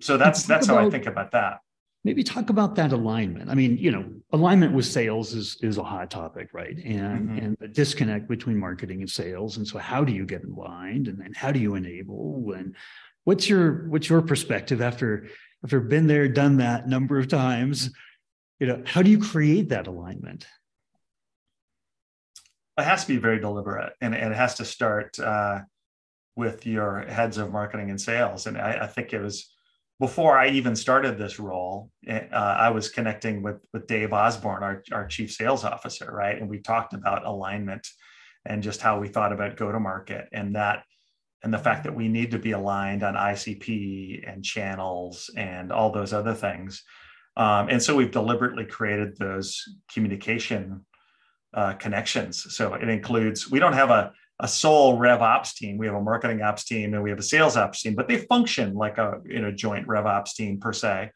so 0.00 0.16
that's 0.16 0.44
that's 0.44 0.66
about, 0.66 0.80
how 0.80 0.86
I 0.86 0.90
think 0.90 1.06
about 1.06 1.32
that. 1.32 1.60
Maybe 2.02 2.22
talk 2.22 2.48
about 2.48 2.76
that 2.76 2.92
alignment. 2.92 3.50
I 3.50 3.54
mean, 3.54 3.76
you 3.76 3.90
know, 3.90 4.10
alignment 4.32 4.72
with 4.72 4.86
sales 4.86 5.34
is 5.34 5.58
is 5.60 5.76
a 5.76 5.82
hot 5.82 6.10
topic, 6.10 6.48
right? 6.52 6.76
And 6.76 7.28
mm-hmm. 7.28 7.38
and 7.38 7.56
the 7.60 7.68
disconnect 7.68 8.28
between 8.28 8.58
marketing 8.58 9.00
and 9.00 9.10
sales. 9.10 9.58
And 9.58 9.66
so, 9.66 9.78
how 9.78 10.02
do 10.04 10.12
you 10.12 10.24
get 10.24 10.44
aligned, 10.44 11.08
and 11.08 11.20
then 11.20 11.32
how 11.34 11.52
do 11.52 11.60
you 11.60 11.74
enable? 11.74 12.52
And 12.56 12.74
what's 13.24 13.48
your 13.48 13.86
what's 13.88 14.08
your 14.08 14.22
perspective 14.22 14.80
after 14.80 15.28
after 15.62 15.80
been 15.80 16.06
there, 16.06 16.26
done 16.28 16.56
that 16.58 16.88
number 16.88 17.18
of 17.18 17.28
times? 17.28 17.90
You 18.58 18.66
know, 18.66 18.82
how 18.86 19.02
do 19.02 19.10
you 19.10 19.18
create 19.18 19.68
that 19.68 19.86
alignment? 19.86 20.46
it 22.80 22.84
has 22.84 23.02
to 23.02 23.08
be 23.08 23.18
very 23.18 23.38
deliberate 23.38 23.92
and, 24.00 24.14
and 24.14 24.32
it 24.32 24.36
has 24.36 24.54
to 24.54 24.64
start 24.64 25.18
uh, 25.18 25.60
with 26.36 26.66
your 26.66 27.00
heads 27.02 27.38
of 27.38 27.52
marketing 27.52 27.90
and 27.90 28.00
sales. 28.00 28.46
And 28.46 28.56
I, 28.56 28.80
I, 28.82 28.86
think 28.86 29.12
it 29.12 29.20
was 29.20 29.50
before 30.00 30.38
I 30.38 30.48
even 30.48 30.74
started 30.74 31.18
this 31.18 31.38
role, 31.38 31.90
eh, 32.08 32.26
uh, 32.32 32.56
I 32.58 32.70
was 32.70 32.88
connecting 32.88 33.42
with, 33.42 33.58
with 33.74 33.86
Dave 33.86 34.14
Osborne, 34.14 34.62
our, 34.62 34.82
our 34.92 35.06
chief 35.06 35.30
sales 35.30 35.62
officer, 35.62 36.10
right? 36.10 36.40
And 36.40 36.48
we 36.48 36.58
talked 36.58 36.94
about 36.94 37.26
alignment 37.26 37.86
and 38.46 38.62
just 38.62 38.80
how 38.80 38.98
we 38.98 39.08
thought 39.08 39.32
about 39.32 39.58
go 39.58 39.70
to 39.70 39.78
market 39.78 40.26
and 40.32 40.56
that 40.56 40.84
and 41.42 41.52
the 41.54 41.58
fact 41.58 41.84
that 41.84 41.94
we 41.94 42.08
need 42.08 42.30
to 42.30 42.38
be 42.38 42.52
aligned 42.52 43.02
on 43.02 43.14
ICP 43.14 44.30
and 44.30 44.44
channels 44.44 45.30
and 45.36 45.72
all 45.72 45.90
those 45.90 46.12
other 46.12 46.34
things. 46.34 46.82
Um, 47.36 47.68
and 47.68 47.82
so 47.82 47.94
we've 47.94 48.10
deliberately 48.10 48.66
created 48.66 49.16
those 49.16 49.62
communication 49.92 50.84
uh, 51.54 51.74
connections. 51.74 52.54
So 52.54 52.74
it 52.74 52.88
includes, 52.88 53.50
we 53.50 53.58
don't 53.58 53.72
have 53.72 53.90
a, 53.90 54.12
a 54.40 54.48
sole 54.48 54.96
rev 54.98 55.22
ops 55.22 55.54
team. 55.54 55.78
We 55.78 55.86
have 55.86 55.94
a 55.94 56.00
marketing 56.00 56.42
ops 56.42 56.64
team 56.64 56.94
and 56.94 57.02
we 57.02 57.10
have 57.10 57.18
a 57.18 57.22
sales 57.22 57.56
ops 57.56 57.82
team, 57.82 57.94
but 57.94 58.08
they 58.08 58.18
function 58.18 58.74
like 58.74 58.98
a 58.98 59.20
you 59.24 59.40
know 59.40 59.52
joint 59.52 59.86
rev 59.86 60.06
ops 60.06 60.34
team 60.34 60.58
per 60.58 60.72
se. 60.72 61.10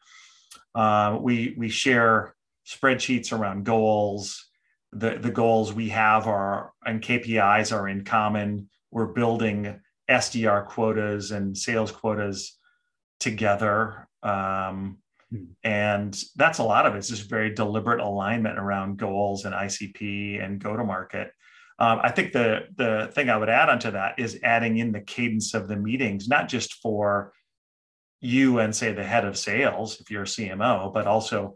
Uh, 0.73 1.17
we 1.21 1.55
we 1.57 1.69
share 1.69 2.35
spreadsheets 2.65 3.31
around 3.31 3.65
goals. 3.65 4.45
The 4.93 5.17
the 5.17 5.31
goals 5.31 5.73
we 5.73 5.89
have 5.89 6.27
are 6.27 6.71
and 6.85 7.01
KPIs 7.01 7.75
are 7.75 7.87
in 7.87 8.03
common. 8.03 8.69
We're 8.91 9.07
building 9.07 9.79
SDR 10.09 10.65
quotas 10.67 11.31
and 11.31 11.57
sales 11.57 11.91
quotas 11.91 12.57
together. 13.19 14.07
Um, 14.23 14.99
Hmm. 15.31 15.43
And 15.63 16.23
that's 16.35 16.59
a 16.59 16.63
lot 16.63 16.85
of 16.85 16.95
it. 16.95 16.99
It's 16.99 17.09
just 17.09 17.29
very 17.29 17.53
deliberate 17.53 17.99
alignment 17.99 18.59
around 18.59 18.97
goals 18.97 19.45
and 19.45 19.55
ICP 19.55 20.43
and 20.43 20.59
go 20.59 20.75
to 20.75 20.83
market. 20.83 21.31
Um, 21.77 21.99
I 22.01 22.11
think 22.11 22.31
the 22.31 22.67
the 22.75 23.11
thing 23.13 23.29
I 23.29 23.37
would 23.37 23.49
add 23.49 23.69
onto 23.69 23.91
that 23.91 24.17
is 24.17 24.39
adding 24.43 24.77
in 24.77 24.91
the 24.91 25.01
cadence 25.01 25.53
of 25.53 25.67
the 25.67 25.75
meetings, 25.75 26.27
not 26.27 26.47
just 26.47 26.75
for 26.75 27.33
you 28.21 28.59
and 28.59 28.75
say 28.75 28.93
the 28.93 29.03
head 29.03 29.25
of 29.25 29.37
sales 29.37 29.99
if 29.99 30.09
you're 30.09 30.23
a 30.23 30.25
CMO, 30.25 30.93
but 30.93 31.05
also 31.05 31.55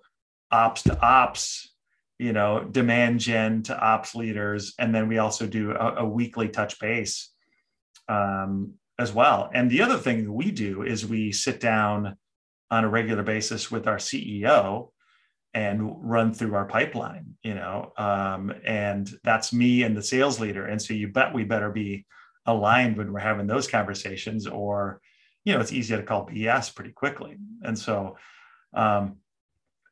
ops 0.52 0.84
to 0.84 1.00
ops, 1.00 1.74
you 2.18 2.34
know, 2.34 2.64
demand 2.64 3.22
gen 3.22 3.64
to 3.64 3.80
ops 3.80 4.14
leaders, 4.14 4.74
and 4.78 4.94
then 4.94 5.08
we 5.08 5.20
also 5.20 5.48
do 5.48 5.72
a, 5.72 5.96
a 5.98 6.06
weekly 6.06 6.50
touch 6.50 6.80
base 6.80 7.32
um, 8.10 8.74
as 8.98 9.14
well. 9.14 9.50
And 9.54 9.72
the 9.72 9.82
other 9.82 9.98
thing 9.98 10.34
we 10.34 10.52
do 10.52 10.84
is 10.84 11.06
we 11.06 11.32
sit 11.32 11.62
down 11.62 12.18
on 12.70 12.84
a 12.84 12.90
regular 12.90 13.24
basis 13.24 13.72
with 13.72 13.88
our 13.88 13.98
CEO 13.98 14.90
and 15.53 15.96
run 15.98 16.34
through 16.34 16.53
our 16.56 16.65
pipeline, 16.65 17.36
you 17.44 17.56
know, 17.56 17.91
um, 17.98 18.53
and 18.65 19.12
that's 19.24 19.51
me 19.51 19.84
and 19.84 19.98
the 19.98 20.03
sales 20.03 20.39
leader. 20.39 20.65
And 20.65 20.82
so 20.82 20.94
you 20.94 21.08
bet 21.08 21.34
we 21.34 21.44
better 21.44 21.72
be 21.72 22.06
aligned 22.46 22.98
when 22.98 23.12
we're 23.12 23.20
having 23.20 23.48
those 23.48 23.68
conversations, 23.68 24.46
or 24.48 25.01
you 25.46 25.53
know, 25.53 25.60
it's 25.60 25.74
easy 25.74 25.96
to 25.96 26.03
call 26.03 26.27
BS 26.27 26.74
pretty 26.75 26.91
quickly. 26.91 27.38
And 27.63 27.77
so, 27.77 28.18
um, 28.74 29.18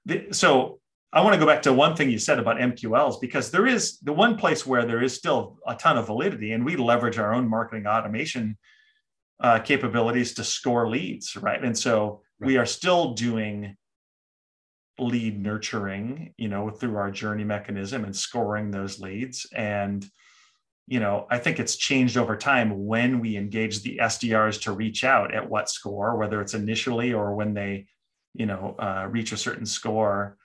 the, 0.05 0.27
so 0.31 0.79
I 1.11 1.21
want 1.21 1.33
to 1.33 1.39
go 1.39 1.45
back 1.45 1.63
to 1.63 1.73
one 1.73 1.95
thing 1.95 2.11
you 2.11 2.19
said 2.19 2.37
about 2.37 2.57
MQLs 2.57 3.19
because 3.19 3.49
there 3.49 3.65
is 3.65 3.97
the 3.99 4.13
one 4.13 4.37
place 4.37 4.65
where 4.65 4.85
there 4.85 5.01
is 5.01 5.15
still 5.15 5.57
a 5.65 5.73
ton 5.75 5.97
of 5.97 6.05
validity, 6.05 6.51
and 6.51 6.63
we 6.63 6.75
leverage 6.75 7.17
our 7.17 7.33
own 7.33 7.47
marketing 7.47 7.87
automation 7.87 8.57
uh, 9.39 9.59
capabilities 9.59 10.33
to 10.35 10.43
score 10.43 10.89
leads, 10.89 11.35
right? 11.37 11.63
And 11.63 11.77
so 11.77 12.21
right. 12.39 12.47
we 12.47 12.57
are 12.57 12.65
still 12.65 13.13
doing 13.13 13.77
lead 14.99 15.41
nurturing, 15.41 16.33
you 16.37 16.47
know, 16.47 16.69
through 16.69 16.97
our 16.97 17.11
journey 17.11 17.43
mechanism 17.43 18.03
and 18.03 18.15
scoring 18.15 18.71
those 18.71 18.99
leads. 18.99 19.45
And, 19.53 20.05
you 20.87 20.99
know, 20.99 21.27
I 21.29 21.37
think 21.37 21.59
it's 21.59 21.75
changed 21.75 22.17
over 22.17 22.35
time 22.35 22.85
when 22.85 23.19
we 23.19 23.37
engage 23.37 23.83
the 23.83 23.99
SDRs 24.01 24.61
to 24.63 24.71
reach 24.71 25.03
out 25.03 25.33
at 25.33 25.49
what 25.49 25.69
score, 25.69 26.17
whether 26.17 26.41
it's 26.41 26.53
initially 26.53 27.13
or 27.13 27.35
when 27.35 27.53
they, 27.53 27.87
you 28.33 28.45
know, 28.45 28.75
uh, 28.79 29.07
reach 29.09 29.31
a 29.31 29.37
certain 29.37 29.65
score. 29.65 30.37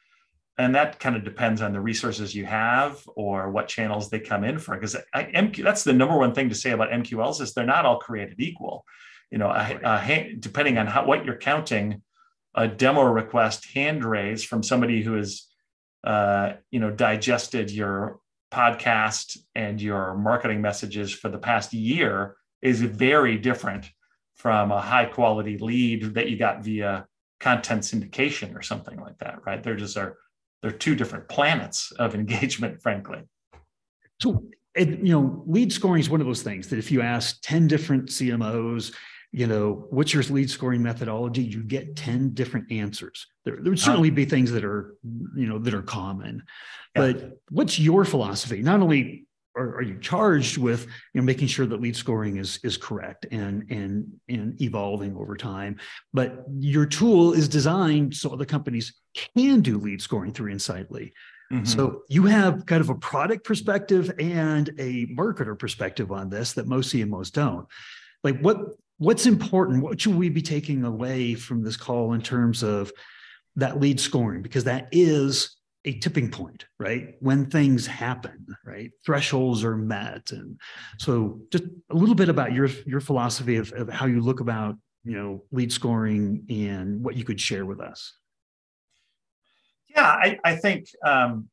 And 0.59 0.75
that 0.75 1.00
kind 1.00 1.16
of 1.16 1.25
depends 1.25 1.62
on 1.62 1.73
the 1.73 1.80
resources 1.80 2.35
you 2.35 2.44
have 2.44 3.02
or 3.16 3.50
what 3.50 3.68
channels 3.68 4.11
they 4.11 4.21
come 4.21 4.44
in 4.44 4.59
for 4.59 4.75
because 4.75 4.97
MQ, 5.14 5.62
that's 5.62 5.82
the 5.82 5.94
number 5.94 6.18
one 6.18 6.35
thing 6.35 6.50
to 6.50 6.54
say 6.54 6.73
about 6.73 6.90
mqls 6.90 7.40
is 7.40 7.54
they're 7.54 7.64
not 7.64 7.87
all 7.87 7.99
created 7.99 8.38
equal. 8.38 8.85
You 9.30 9.38
know 9.38 9.49
a, 9.49 9.80
a, 9.82 10.37
depending 10.38 10.76
on 10.76 10.87
how 10.87 11.06
what 11.06 11.25
you're 11.25 11.38
counting 11.38 12.02
a 12.54 12.68
demo 12.68 13.02
request 13.02 13.73
hand 13.75 14.04
raise 14.04 14.44
from 14.44 14.62
somebody 14.62 15.02
who 15.02 15.14
has 15.14 15.47
uh, 16.04 16.54
you 16.71 16.80
know 16.80 16.90
digested 16.90 17.71
your 17.71 18.18
podcast 18.52 19.38
and 19.54 19.80
your 19.80 20.14
marketing 20.14 20.61
messages 20.61 21.12
for 21.12 21.28
the 21.28 21.38
past 21.38 21.73
year 21.73 22.37
is 22.61 22.82
very 22.82 23.38
different 23.38 23.90
from 24.35 24.71
a 24.71 24.80
high 24.80 25.06
quality 25.06 25.56
lead 25.59 26.14
that 26.14 26.28
you 26.28 26.37
got 26.37 26.62
via 26.62 27.06
content 27.40 27.82
syndication 27.82 28.56
or 28.56 28.62
something 28.62 29.00
like 29.00 29.18
that, 29.18 29.44
right? 29.47 29.62
They're 29.62 29.76
just 29.76 29.97
are 29.97 30.18
they're 30.62 30.71
two 30.71 30.94
different 30.94 31.28
planets 31.28 31.90
of 31.92 32.14
engagement, 32.23 32.80
frankly. 32.82 33.23
So, 34.21 34.44
and, 34.76 35.06
you 35.06 35.12
know, 35.12 35.42
lead 35.47 35.73
scoring 35.73 36.00
is 36.00 36.09
one 36.09 36.21
of 36.21 36.26
those 36.26 36.42
things 36.42 36.68
that 36.68 36.78
if 36.78 36.90
you 36.90 37.02
ask 37.02 37.38
10 37.42 37.66
different 37.66 38.09
CMOs, 38.09 38.94
you 39.33 39.47
know, 39.47 39.87
what's 39.89 40.12
your 40.12 40.23
lead 40.25 40.51
scoring 40.51 40.83
methodology? 40.83 41.43
You 41.43 41.62
get 41.62 41.97
10 41.97 42.35
different 42.35 42.71
answers. 42.71 43.27
There, 43.45 43.57
there 43.57 43.71
would 43.73 43.81
certainly 43.81 44.11
be 44.11 44.27
things 44.27 44.53
that 44.53 44.62
are, 44.62 44.95
you 45.35 45.47
know, 45.47 45.59
that 45.59 45.73
are 45.73 45.83
common. 45.83 46.43
Yeah. 46.95 47.12
But 47.12 47.39
what's 47.49 47.79
your 47.79 48.05
philosophy? 48.05 48.61
Not 48.62 48.81
only 48.81 49.27
are, 49.57 49.77
are, 49.77 49.83
you 49.83 49.99
charged 49.99 50.59
with 50.59 50.87
you 51.12 51.21
know 51.21 51.25
making 51.25 51.47
sure 51.47 51.67
that 51.67 51.81
lead 51.81 51.97
scoring 51.97 52.37
is 52.39 52.59
is 52.62 52.77
correct 52.77 53.27
and 53.31 53.71
and 53.71 54.11
and 54.29 54.61
evolving 54.62 55.15
over 55.15 55.37
time 55.37 55.79
but 56.15 56.45
your 56.59 56.87
tool 56.87 57.35
is 57.35 57.49
designed 57.49 58.15
so 58.15 58.31
other 58.31 58.47
companies 58.47 58.95
can 59.37 59.61
do 59.61 59.79
lead 59.79 60.01
scoring 60.01 60.33
through 60.33 60.51
insightly 60.51 61.12
mm-hmm. 61.53 61.65
so 61.65 62.03
you 62.09 62.25
have 62.25 62.65
kind 62.65 62.81
of 62.81 62.89
a 62.89 62.95
product 62.95 63.45
perspective 63.45 64.11
and 64.19 64.71
a 64.79 65.07
marketer 65.09 65.59
perspective 65.59 66.11
on 66.11 66.31
this 66.31 66.55
that 66.55 66.67
most 66.67 66.93
cmos 66.95 67.31
don't 67.31 67.67
like 68.25 68.41
what 68.41 68.57
what's 69.02 69.26
important 69.26 69.82
what 69.82 70.00
should 70.00 70.14
we 70.14 70.28
be 70.28 70.42
taking 70.42 70.85
away 70.85 71.35
from 71.35 71.62
this 71.62 71.76
call 71.76 72.12
in 72.12 72.23
terms 72.23 72.62
of 72.62 72.92
that 73.56 73.80
lead 73.80 73.99
scoring 73.99 74.42
because 74.42 74.64
that 74.64 74.88
is 74.92 75.56
a 75.85 75.99
tipping 75.99 76.30
point, 76.30 76.66
right? 76.78 77.16
When 77.18 77.47
things 77.47 77.87
happen, 77.87 78.47
right? 78.64 78.90
Thresholds 79.04 79.64
are 79.64 79.76
met. 79.76 80.30
And 80.30 80.61
so 80.99 81.40
just 81.50 81.64
a 81.90 81.94
little 81.94 82.14
bit 82.14 82.28
about 82.28 82.52
your 82.52 82.68
your 82.87 83.00
philosophy 83.00 83.56
of, 83.56 83.73
of 83.73 83.88
how 83.88 84.06
you 84.06 84.21
look 84.21 84.40
about, 84.40 84.76
you 85.04 85.16
know, 85.16 85.42
lead 85.50 85.73
scoring 85.73 86.47
and 86.49 87.02
what 87.02 87.16
you 87.16 87.25
could 87.25 87.40
share 87.40 87.66
with 87.66 87.80
us. 87.80 88.16
Yeah, 89.88 90.06
I, 90.06 90.38
I 90.44 90.56
think 90.56 90.87
um, 91.04 91.49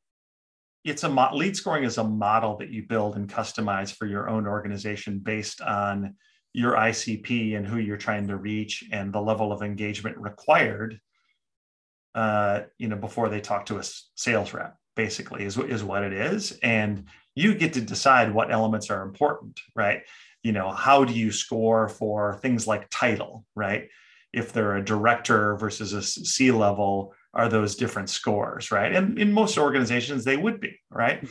it's 0.86 1.04
a 1.04 1.10
mo- 1.10 1.34
lead 1.34 1.58
scoring 1.58 1.84
is 1.84 1.98
a 1.98 2.04
model 2.04 2.56
that 2.58 2.70
you 2.70 2.84
build 2.88 3.16
and 3.16 3.28
customize 3.28 3.92
for 3.94 4.06
your 4.06 4.30
own 4.30 4.46
organization 4.46 5.20
based 5.20 5.60
on 5.62 6.16
your 6.54 6.74
ICP 6.74 7.56
and 7.56 7.66
who 7.66 7.78
you're 7.78 7.98
trying 7.98 8.28
to 8.28 8.36
reach 8.36 8.84
and 8.92 9.14
the 9.14 9.22
level 9.22 9.52
of 9.52 9.62
engagement 9.62 10.18
required 10.18 11.00
uh, 12.16 12.64
you 12.78 12.88
know, 12.88 12.96
before 12.96 13.30
they 13.30 13.40
talk 13.40 13.66
to 13.68 13.78
a 13.78 13.84
sales 14.16 14.54
rep, 14.54 14.76
basically, 14.96 15.46
is, 15.46 15.58
is 15.58 15.84
what 15.84 16.04
it 16.04 16.14
is. 16.14 16.58
And 16.64 17.06
you 17.36 17.54
get 17.54 17.74
to 17.74 17.82
decide 17.82 18.34
what 18.34 18.52
elements 18.52 18.90
are 18.90 19.04
important, 19.04 19.60
right? 19.76 20.02
You 20.44 20.52
know, 20.52 20.72
how 20.72 21.06
do 21.06 21.14
you 21.14 21.32
score 21.32 21.88
for 21.88 22.40
things 22.42 22.68
like 22.68 22.90
title, 22.90 23.46
right? 23.56 23.90
If 24.34 24.54
they're 24.54 24.78
a 24.78 24.84
director 24.84 25.56
versus 25.56 25.94
a 25.94 26.02
C 26.02 26.52
level, 26.52 27.14
are 27.34 27.48
those 27.48 27.76
different 27.76 28.10
scores, 28.10 28.72
right? 28.72 28.94
And 28.94 29.20
in 29.20 29.32
most 29.32 29.58
organizations, 29.58 30.24
they 30.24 30.38
would 30.38 30.60
be, 30.60 30.80
right? 30.90 31.28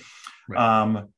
right. 0.49 0.83
Um, 0.83 1.09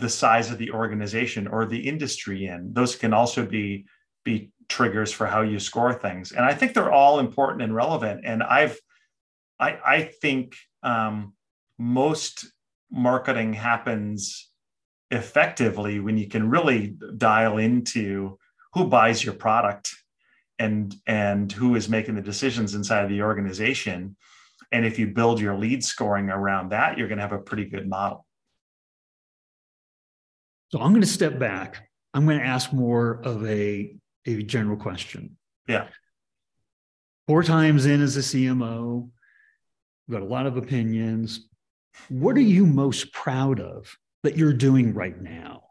the 0.00 0.08
size 0.08 0.50
of 0.50 0.58
the 0.58 0.70
organization 0.70 1.46
or 1.46 1.66
the 1.66 1.88
industry 1.88 2.46
in, 2.46 2.72
those 2.72 2.96
can 2.96 3.12
also 3.12 3.44
be 3.44 3.86
be 4.24 4.50
triggers 4.68 5.12
for 5.12 5.26
how 5.26 5.40
you 5.42 5.58
score 5.58 5.92
things. 5.92 6.32
And 6.32 6.44
I 6.44 6.54
think 6.54 6.74
they're 6.74 6.92
all 6.92 7.18
important 7.18 7.62
and 7.62 7.74
relevant. 7.74 8.22
And 8.24 8.42
I've 8.42 8.78
I, 9.58 9.78
I 9.84 10.02
think 10.02 10.56
um, 10.82 11.34
most 11.78 12.46
marketing 12.90 13.52
happens 13.52 14.50
effectively 15.10 16.00
when 16.00 16.16
you 16.16 16.28
can 16.28 16.48
really 16.48 16.96
dial 17.16 17.58
into 17.58 18.38
who 18.72 18.86
buys 18.86 19.24
your 19.24 19.34
product 19.34 19.94
and 20.58 20.94
and 21.06 21.50
who 21.50 21.74
is 21.74 21.88
making 21.88 22.14
the 22.14 22.22
decisions 22.22 22.74
inside 22.74 23.02
of 23.02 23.10
the 23.10 23.22
organization 23.22 24.16
and 24.72 24.84
if 24.86 24.98
you 24.98 25.08
build 25.08 25.40
your 25.40 25.56
lead 25.56 25.82
scoring 25.82 26.30
around 26.30 26.68
that 26.68 26.96
you're 26.96 27.08
going 27.08 27.18
to 27.18 27.22
have 27.22 27.32
a 27.32 27.38
pretty 27.38 27.64
good 27.64 27.88
model 27.88 28.24
so 30.70 30.80
i'm 30.80 30.90
going 30.90 31.00
to 31.00 31.06
step 31.06 31.38
back 31.38 31.88
i'm 32.14 32.26
going 32.26 32.38
to 32.38 32.44
ask 32.44 32.72
more 32.72 33.20
of 33.24 33.46
a, 33.46 33.94
a 34.26 34.42
general 34.42 34.76
question 34.76 35.36
yeah 35.68 35.88
four 37.26 37.42
times 37.42 37.86
in 37.86 38.02
as 38.02 38.16
a 38.16 38.20
cmo 38.20 39.10
got 40.10 40.22
a 40.22 40.26
lot 40.26 40.46
of 40.46 40.56
opinions. 40.56 41.48
What 42.08 42.36
are 42.36 42.42
you 42.42 42.66
most 42.66 43.12
proud 43.12 43.60
of 43.60 43.96
that 44.22 44.36
you're 44.36 44.52
doing 44.52 44.92
right 44.92 45.18
now 45.18 45.62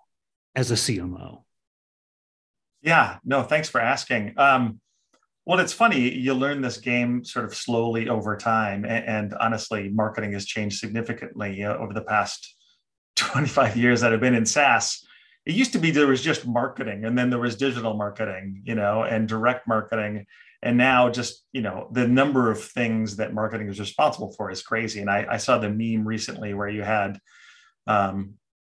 as 0.55 0.71
a 0.71 0.75
CMO? 0.75 1.43
Yeah, 2.81 3.17
no, 3.25 3.43
thanks 3.43 3.69
for 3.69 3.81
asking. 3.81 4.33
Um, 4.37 4.79
well, 5.45 5.59
it's 5.59 5.73
funny, 5.73 6.13
you 6.13 6.33
learn 6.33 6.61
this 6.61 6.77
game 6.77 7.23
sort 7.25 7.45
of 7.45 7.55
slowly 7.55 8.07
over 8.07 8.37
time. 8.37 8.85
And, 8.85 9.05
and 9.05 9.33
honestly, 9.33 9.89
marketing 9.89 10.33
has 10.33 10.45
changed 10.45 10.79
significantly 10.79 11.63
uh, 11.63 11.75
over 11.75 11.93
the 11.93 12.01
past 12.01 12.55
25 13.19 13.77
years 13.77 14.01
that 14.01 14.13
I've 14.13 14.19
been 14.19 14.35
in 14.35 14.45
SaaS. 14.45 15.05
It 15.45 15.55
used 15.55 15.73
to 15.73 15.79
be 15.79 15.91
there 15.91 16.07
was 16.07 16.21
just 16.21 16.47
marketing 16.47 17.05
and 17.05 17.17
then 17.17 17.29
there 17.29 17.39
was 17.39 17.55
digital 17.55 17.93
marketing, 17.95 18.61
you 18.65 18.75
know, 18.75 19.03
and 19.03 19.27
direct 19.27 19.67
marketing. 19.67 20.25
And 20.61 20.77
now 20.77 21.09
just 21.09 21.45
you 21.53 21.61
know 21.61 21.89
the 21.91 22.07
number 22.07 22.51
of 22.51 22.61
things 22.61 23.15
that 23.15 23.33
marketing 23.33 23.69
is 23.69 23.79
responsible 23.79 24.33
for 24.33 24.51
is 24.51 24.61
crazy. 24.61 24.99
And 24.99 25.09
i, 25.09 25.25
I 25.29 25.37
saw 25.37 25.57
the 25.57 25.69
meme 25.69 26.05
recently 26.05 26.53
where 26.53 26.67
you 26.67 26.83
had 26.83 27.19
um, 27.87 28.33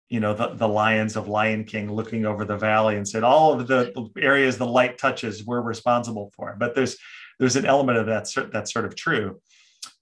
you 0.09 0.21
know 0.21 0.35
the, 0.35 0.55
the 0.55 0.69
lions 0.69 1.17
of 1.17 1.27
lion 1.27 1.65
king 1.65 1.93
looking 1.93 2.25
over 2.25 2.45
the 2.45 2.57
valley 2.57 2.97
and 2.97 3.09
said 3.09 3.25
all 3.25 3.53
of 3.53 3.67
the 3.67 4.11
areas 4.19 4.59
the 4.59 4.67
light 4.67 4.99
touches 4.99 5.45
we're 5.45 5.61
responsible 5.61 6.31
for. 6.37 6.55
But 6.59 6.75
there's 6.75 6.97
there's 7.39 7.57
an 7.57 7.67
element 7.67 7.99
of 7.99 8.07
that 8.07 8.29
that's 8.53 8.73
sort 8.73 8.85
of 8.85 8.95
true. 8.95 9.41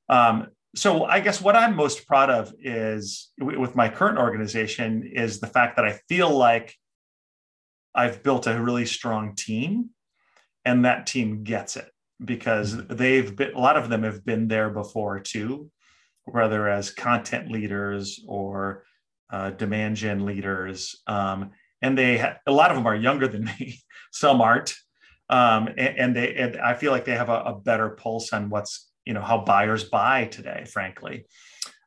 Um, 0.09 0.48
so 0.74 1.04
i 1.04 1.20
guess 1.20 1.40
what 1.40 1.56
i'm 1.56 1.74
most 1.74 2.06
proud 2.06 2.30
of 2.30 2.52
is 2.61 3.33
with 3.38 3.74
my 3.74 3.88
current 3.88 4.18
organization 4.18 5.02
is 5.12 5.40
the 5.40 5.46
fact 5.46 5.76
that 5.76 5.85
i 5.85 5.92
feel 6.09 6.30
like 6.30 6.74
i've 7.94 8.22
built 8.22 8.46
a 8.46 8.61
really 8.61 8.87
strong 8.87 9.35
team 9.35 9.90
and 10.64 10.85
that 10.85 11.06
team 11.06 11.42
gets 11.42 11.76
it 11.76 11.90
because 12.24 12.74
mm-hmm. 12.74 12.94
they've 12.96 13.35
been 13.35 13.54
a 13.54 13.59
lot 13.59 13.76
of 13.76 13.88
them 13.88 14.02
have 14.02 14.24
been 14.24 14.48
there 14.48 14.70
before 14.70 15.18
too 15.18 15.70
whether 16.24 16.68
as 16.68 16.90
content 16.90 17.50
leaders 17.50 18.22
or 18.28 18.85
uh, 19.33 19.50
demand 19.50 19.96
gen 19.96 20.24
leaders 20.24 21.02
um, 21.06 21.50
and 21.83 21.96
they 21.96 22.18
ha- 22.18 22.37
a 22.46 22.52
lot 22.52 22.70
of 22.70 22.76
them 22.76 22.87
are 22.87 22.96
younger 22.96 23.26
than 23.26 23.44
me 23.59 23.80
some 24.12 24.40
aren't 24.40 24.74
um, 25.30 25.68
and, 25.68 25.98
and, 25.98 26.16
they 26.16 26.35
and 26.35 26.56
i 26.61 26.74
feel 26.74 26.92
like 26.92 27.04
they 27.04 27.16
have 27.16 27.28
a, 27.28 27.42
a, 27.42 27.54
better 27.61 27.90
pulse 27.90 28.33
on 28.33 28.50
what's 28.50 28.89
you 29.04 29.14
know 29.14 29.22
how 29.22 29.38
buyers 29.44 29.84
buy 29.84 30.26
today 30.26 30.64
frankly. 30.64 31.26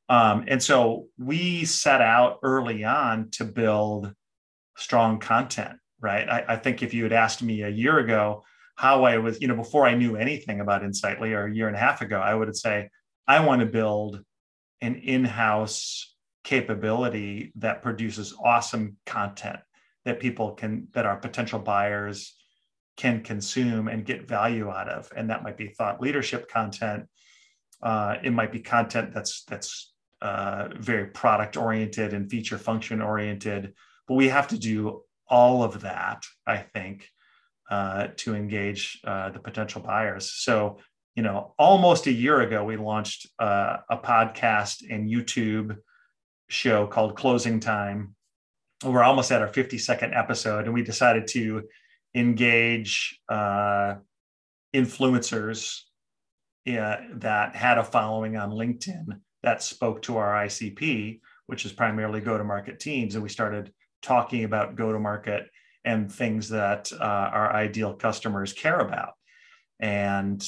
Um, 0.10 0.46
and 0.48 0.62
so 0.62 1.08
we 1.18 1.66
set 1.66 2.02
out 2.02 2.40
early 2.44 2.84
on 2.84 3.30
to 3.32 3.46
build 3.46 4.14
strong 4.76 5.20
content 5.20 5.78
right? 6.04 6.30
I, 6.30 6.46
I 6.50 6.56
think 6.58 6.84
if 6.84 6.94
you 6.94 7.04
had 7.04 7.14
asked 7.14 7.42
me 7.42 7.64
a 7.64 7.70
year 7.70 7.98
ago 7.98 8.44
how 8.76 9.06
I 9.06 9.18
was, 9.18 9.42
you 9.42 9.48
know, 9.48 9.56
before 9.56 9.88
I 9.88 9.96
knew 9.96 10.18
anything 10.18 10.60
about 10.60 10.84
Insightly 10.84 11.34
or 11.34 11.46
a 11.46 11.56
year 11.56 11.68
and 11.68 11.76
a 11.76 11.80
half 11.80 12.02
ago, 12.02 12.20
I 12.20 12.36
would 12.36 12.56
say, 12.56 12.90
I 13.26 13.40
want 13.40 13.62
to 13.62 13.66
build 13.66 14.22
an 14.82 14.96
in 14.96 15.24
house 15.24 16.14
capability 16.44 17.54
that 17.56 17.82
produces 17.82 18.36
awesome 18.44 18.98
content 19.06 19.60
that 20.04 20.20
people 20.20 20.52
can, 20.52 20.90
that 20.94 21.06
our 21.06 21.16
potential 21.16 21.60
buyers 21.60 22.36
can 22.96 23.22
consume 23.22 23.88
and 23.88 24.06
get 24.06 24.28
value 24.28 24.70
out 24.70 24.90
of. 24.90 25.12
And 25.16 25.30
that 25.30 25.44
might 25.44 25.58
be 25.58 25.70
thought 25.70 26.02
leadership 26.02 26.50
content. 26.50 27.08
Uh, 27.82 28.18
it 28.24 28.32
might 28.32 28.52
be 28.52 28.60
content 28.60 29.14
that's, 29.14 29.44
that's 29.46 29.94
uh, 30.22 30.70
very 30.80 31.08
product 31.08 31.58
oriented 31.58 32.14
and 32.14 32.30
feature 32.30 32.58
function 32.58 33.02
oriented. 33.02 33.74
But 34.08 34.16
we 34.16 34.30
have 34.30 34.48
to 34.50 34.58
do 34.58 35.02
all 35.28 35.64
of 35.64 35.82
that, 35.82 36.24
I 36.46 36.58
think, 36.58 37.10
uh, 37.70 38.10
to 38.18 38.36
engage 38.36 39.00
uh, 39.04 39.32
the 39.32 39.40
potential 39.40 39.82
buyers. 39.82 40.32
So, 40.32 40.78
you 41.16 41.24
know, 41.24 41.54
almost 41.58 42.08
a 42.08 42.12
year 42.12 42.42
ago, 42.42 42.64
we 42.64 42.78
launched 42.78 43.28
uh, 43.40 43.78
a 43.90 43.98
podcast 43.98 44.84
and 44.90 45.10
YouTube 45.10 45.78
show 46.50 46.88
called 46.88 47.18
Closing 47.18 47.60
Time. 47.60 48.16
We're 48.84 49.04
almost 49.04 49.32
at 49.32 49.42
our 49.42 49.48
52nd 49.48 50.18
episode, 50.18 50.66
and 50.66 50.74
we 50.74 50.84
decided 50.84 51.28
to 51.30 51.64
engage 52.16 53.20
uh, 53.30 53.96
influencers 54.74 55.80
that 56.66 57.56
had 57.56 57.78
a 57.78 57.84
following 57.84 58.38
on 58.38 58.52
LinkedIn 58.52 59.06
that 59.44 59.62
spoke 59.62 60.02
to 60.04 60.18
our 60.18 60.46
ICP, 60.46 61.20
which 61.48 61.66
is 61.66 61.74
primarily 61.74 62.22
go 62.22 62.38
to 62.38 62.44
market 62.44 62.80
teams. 62.80 63.16
And 63.16 63.24
we 63.24 63.30
started 63.30 63.72
talking 64.02 64.44
about 64.44 64.76
go 64.76 64.92
to 64.92 65.00
market 65.00 65.48
and 65.86 66.12
things 66.12 66.50
that 66.50 66.92
uh, 66.94 67.04
our 67.04 67.54
ideal 67.54 67.94
customers 67.94 68.54
care 68.54 68.80
about. 68.80 69.14
And 69.80 70.46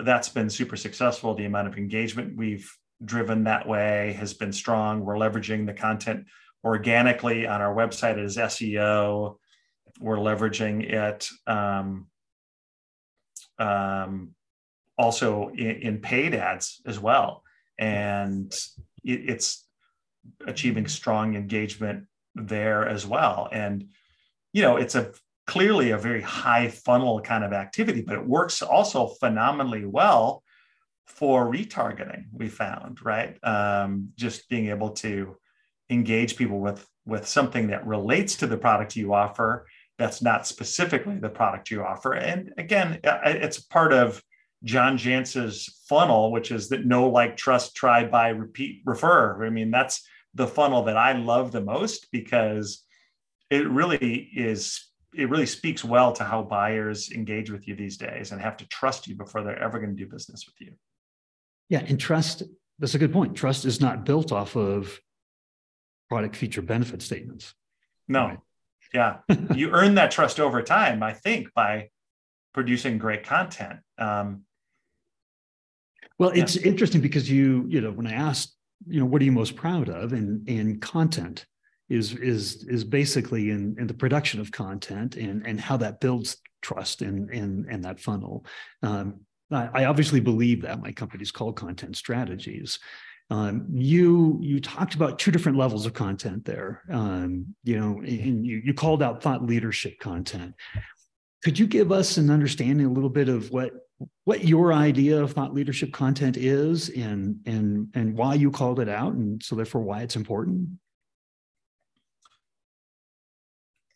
that's 0.00 0.28
been 0.28 0.50
super 0.50 0.76
successful. 0.76 1.34
The 1.34 1.44
amount 1.44 1.68
of 1.68 1.76
engagement 1.76 2.36
we've 2.36 2.68
driven 3.04 3.44
that 3.44 3.68
way 3.68 4.16
has 4.18 4.34
been 4.34 4.52
strong. 4.52 5.04
We're 5.04 5.14
leveraging 5.14 5.66
the 5.66 5.72
content 5.72 6.26
organically 6.64 7.46
on 7.46 7.60
our 7.60 7.74
website 7.74 8.22
as 8.22 8.36
SEO. 8.36 9.36
We're 10.02 10.16
leveraging 10.16 10.92
it 10.92 11.28
um, 11.46 12.08
um, 13.58 14.34
also 14.98 15.48
in, 15.48 15.76
in, 15.76 15.98
paid 16.00 16.34
ads 16.34 16.80
as 16.86 16.98
well. 16.98 17.42
And 17.78 18.52
it, 19.04 19.30
it's 19.30 19.66
achieving 20.46 20.86
strong 20.86 21.36
engagement 21.36 22.06
there 22.34 22.88
as 22.88 23.06
well. 23.06 23.48
And, 23.52 23.88
you 24.52 24.62
know, 24.62 24.76
it's 24.76 24.94
a 24.94 25.12
clearly 25.46 25.90
a 25.90 25.98
very 25.98 26.22
high 26.22 26.68
funnel 26.68 27.20
kind 27.20 27.44
of 27.44 27.52
activity, 27.52 28.02
but 28.02 28.16
it 28.16 28.26
works 28.26 28.62
also 28.62 29.06
phenomenally 29.06 29.84
well 29.84 30.42
for 31.06 31.50
retargeting. 31.50 32.24
We 32.32 32.48
found 32.48 33.04
right, 33.04 33.36
um, 33.42 34.10
just 34.16 34.48
being 34.48 34.68
able 34.68 34.90
to 34.90 35.36
engage 35.90 36.36
people 36.36 36.60
with 36.60 36.86
with 37.04 37.26
something 37.26 37.66
that 37.66 37.86
relates 37.86 38.36
to 38.36 38.46
the 38.46 38.56
product 38.56 38.94
you 38.94 39.12
offer 39.12 39.66
that's 39.98 40.22
not 40.22 40.46
specifically 40.46 41.18
the 41.18 41.28
product 41.28 41.70
you 41.70 41.84
offer. 41.84 42.14
And 42.14 42.52
again, 42.58 43.00
it's 43.04 43.60
part 43.60 43.92
of 43.92 44.22
John 44.64 44.96
Jantsch's 44.96 45.82
funnel, 45.88 46.32
which 46.32 46.50
is 46.50 46.68
that 46.68 46.86
know, 46.86 47.08
like, 47.08 47.36
trust, 47.36 47.74
try, 47.74 48.04
buy, 48.04 48.28
repeat, 48.28 48.82
refer. 48.84 49.44
I 49.44 49.50
mean, 49.50 49.70
that's 49.70 50.06
the 50.34 50.46
funnel 50.46 50.84
that 50.84 50.96
I 50.96 51.12
love 51.12 51.52
the 51.52 51.60
most 51.60 52.08
because 52.10 52.84
it 53.50 53.68
really 53.68 54.30
is 54.34 54.88
it 55.14 55.28
really 55.28 55.46
speaks 55.46 55.84
well 55.84 56.12
to 56.12 56.24
how 56.24 56.42
buyers 56.42 57.10
engage 57.12 57.50
with 57.50 57.68
you 57.68 57.76
these 57.76 57.98
days 57.98 58.32
and 58.32 58.40
have 58.40 58.56
to 58.56 58.68
trust 58.68 59.06
you 59.06 59.14
before 59.14 59.42
they're 59.42 59.62
ever 59.62 59.78
going 59.78 59.94
to 59.94 60.04
do 60.04 60.10
business 60.10 60.46
with 60.46 60.54
you. 60.58 60.72
Yeah, 61.68 61.84
and 61.86 62.00
trust, 62.00 62.42
that's 62.78 62.94
a 62.94 62.98
good 62.98 63.12
point. 63.12 63.36
Trust 63.36 63.66
is 63.66 63.80
not 63.80 64.06
built 64.06 64.32
off 64.32 64.56
of 64.56 64.98
product 66.08 66.34
feature 66.34 66.62
benefit 66.62 67.02
statements. 67.02 67.54
No. 68.08 68.26
Right? 68.26 68.38
Yeah. 68.92 69.18
you 69.54 69.70
earn 69.70 69.94
that 69.94 70.10
trust 70.10 70.40
over 70.40 70.62
time, 70.62 71.02
I 71.02 71.12
think, 71.12 71.52
by 71.54 71.88
producing 72.52 72.98
great 72.98 73.24
content. 73.24 73.80
Um, 73.98 74.42
well, 76.18 76.30
it's 76.30 76.56
yeah. 76.56 76.62
interesting 76.62 77.00
because 77.00 77.30
you, 77.30 77.64
you 77.68 77.80
know, 77.80 77.90
when 77.90 78.06
I 78.06 78.12
asked, 78.12 78.56
you 78.86 79.00
know, 79.00 79.06
what 79.06 79.22
are 79.22 79.24
you 79.24 79.32
most 79.32 79.56
proud 79.56 79.88
of 79.88 80.12
And 80.12 80.48
and 80.48 80.80
content, 80.80 81.46
is 81.88 82.14
is 82.14 82.64
is 82.64 82.84
basically 82.84 83.50
in, 83.50 83.76
in 83.78 83.86
the 83.86 83.94
production 83.94 84.40
of 84.40 84.50
content 84.50 85.16
and 85.16 85.46
and 85.46 85.60
how 85.60 85.76
that 85.78 86.00
builds 86.00 86.36
trust 86.62 87.02
in 87.02 87.28
in, 87.30 87.66
in 87.70 87.82
that 87.82 88.00
funnel. 88.00 88.46
Um, 88.82 89.20
I, 89.50 89.68
I, 89.74 89.84
obviously 89.84 90.20
believe 90.20 90.62
that 90.62 90.80
my 90.80 90.92
company's 90.92 91.30
called 91.30 91.56
Content 91.56 91.96
Strategies. 91.96 92.78
Um, 93.32 93.66
you 93.72 94.38
you 94.42 94.60
talked 94.60 94.94
about 94.94 95.18
two 95.18 95.30
different 95.30 95.56
levels 95.56 95.86
of 95.86 95.94
content 95.94 96.44
there. 96.44 96.82
Um, 96.90 97.54
you 97.64 97.80
know, 97.80 97.98
and 97.98 98.46
you 98.46 98.60
you 98.62 98.74
called 98.74 99.02
out 99.02 99.22
thought 99.22 99.42
leadership 99.42 99.98
content. 99.98 100.54
Could 101.42 101.58
you 101.58 101.66
give 101.66 101.90
us 101.90 102.18
an 102.18 102.30
understanding 102.30 102.86
a 102.86 102.92
little 102.92 103.10
bit 103.10 103.28
of 103.30 103.50
what 103.50 103.72
what 104.24 104.44
your 104.44 104.72
idea 104.72 105.22
of 105.22 105.32
thought 105.32 105.54
leadership 105.54 105.92
content 105.92 106.36
is 106.36 106.90
and 106.90 107.36
and 107.46 107.88
and 107.94 108.14
why 108.14 108.34
you 108.34 108.50
called 108.50 108.80
it 108.80 108.88
out 108.88 109.14
and 109.14 109.42
so 109.42 109.54
therefore 109.54 109.80
why 109.80 110.02
it's 110.02 110.16
important 110.16 110.68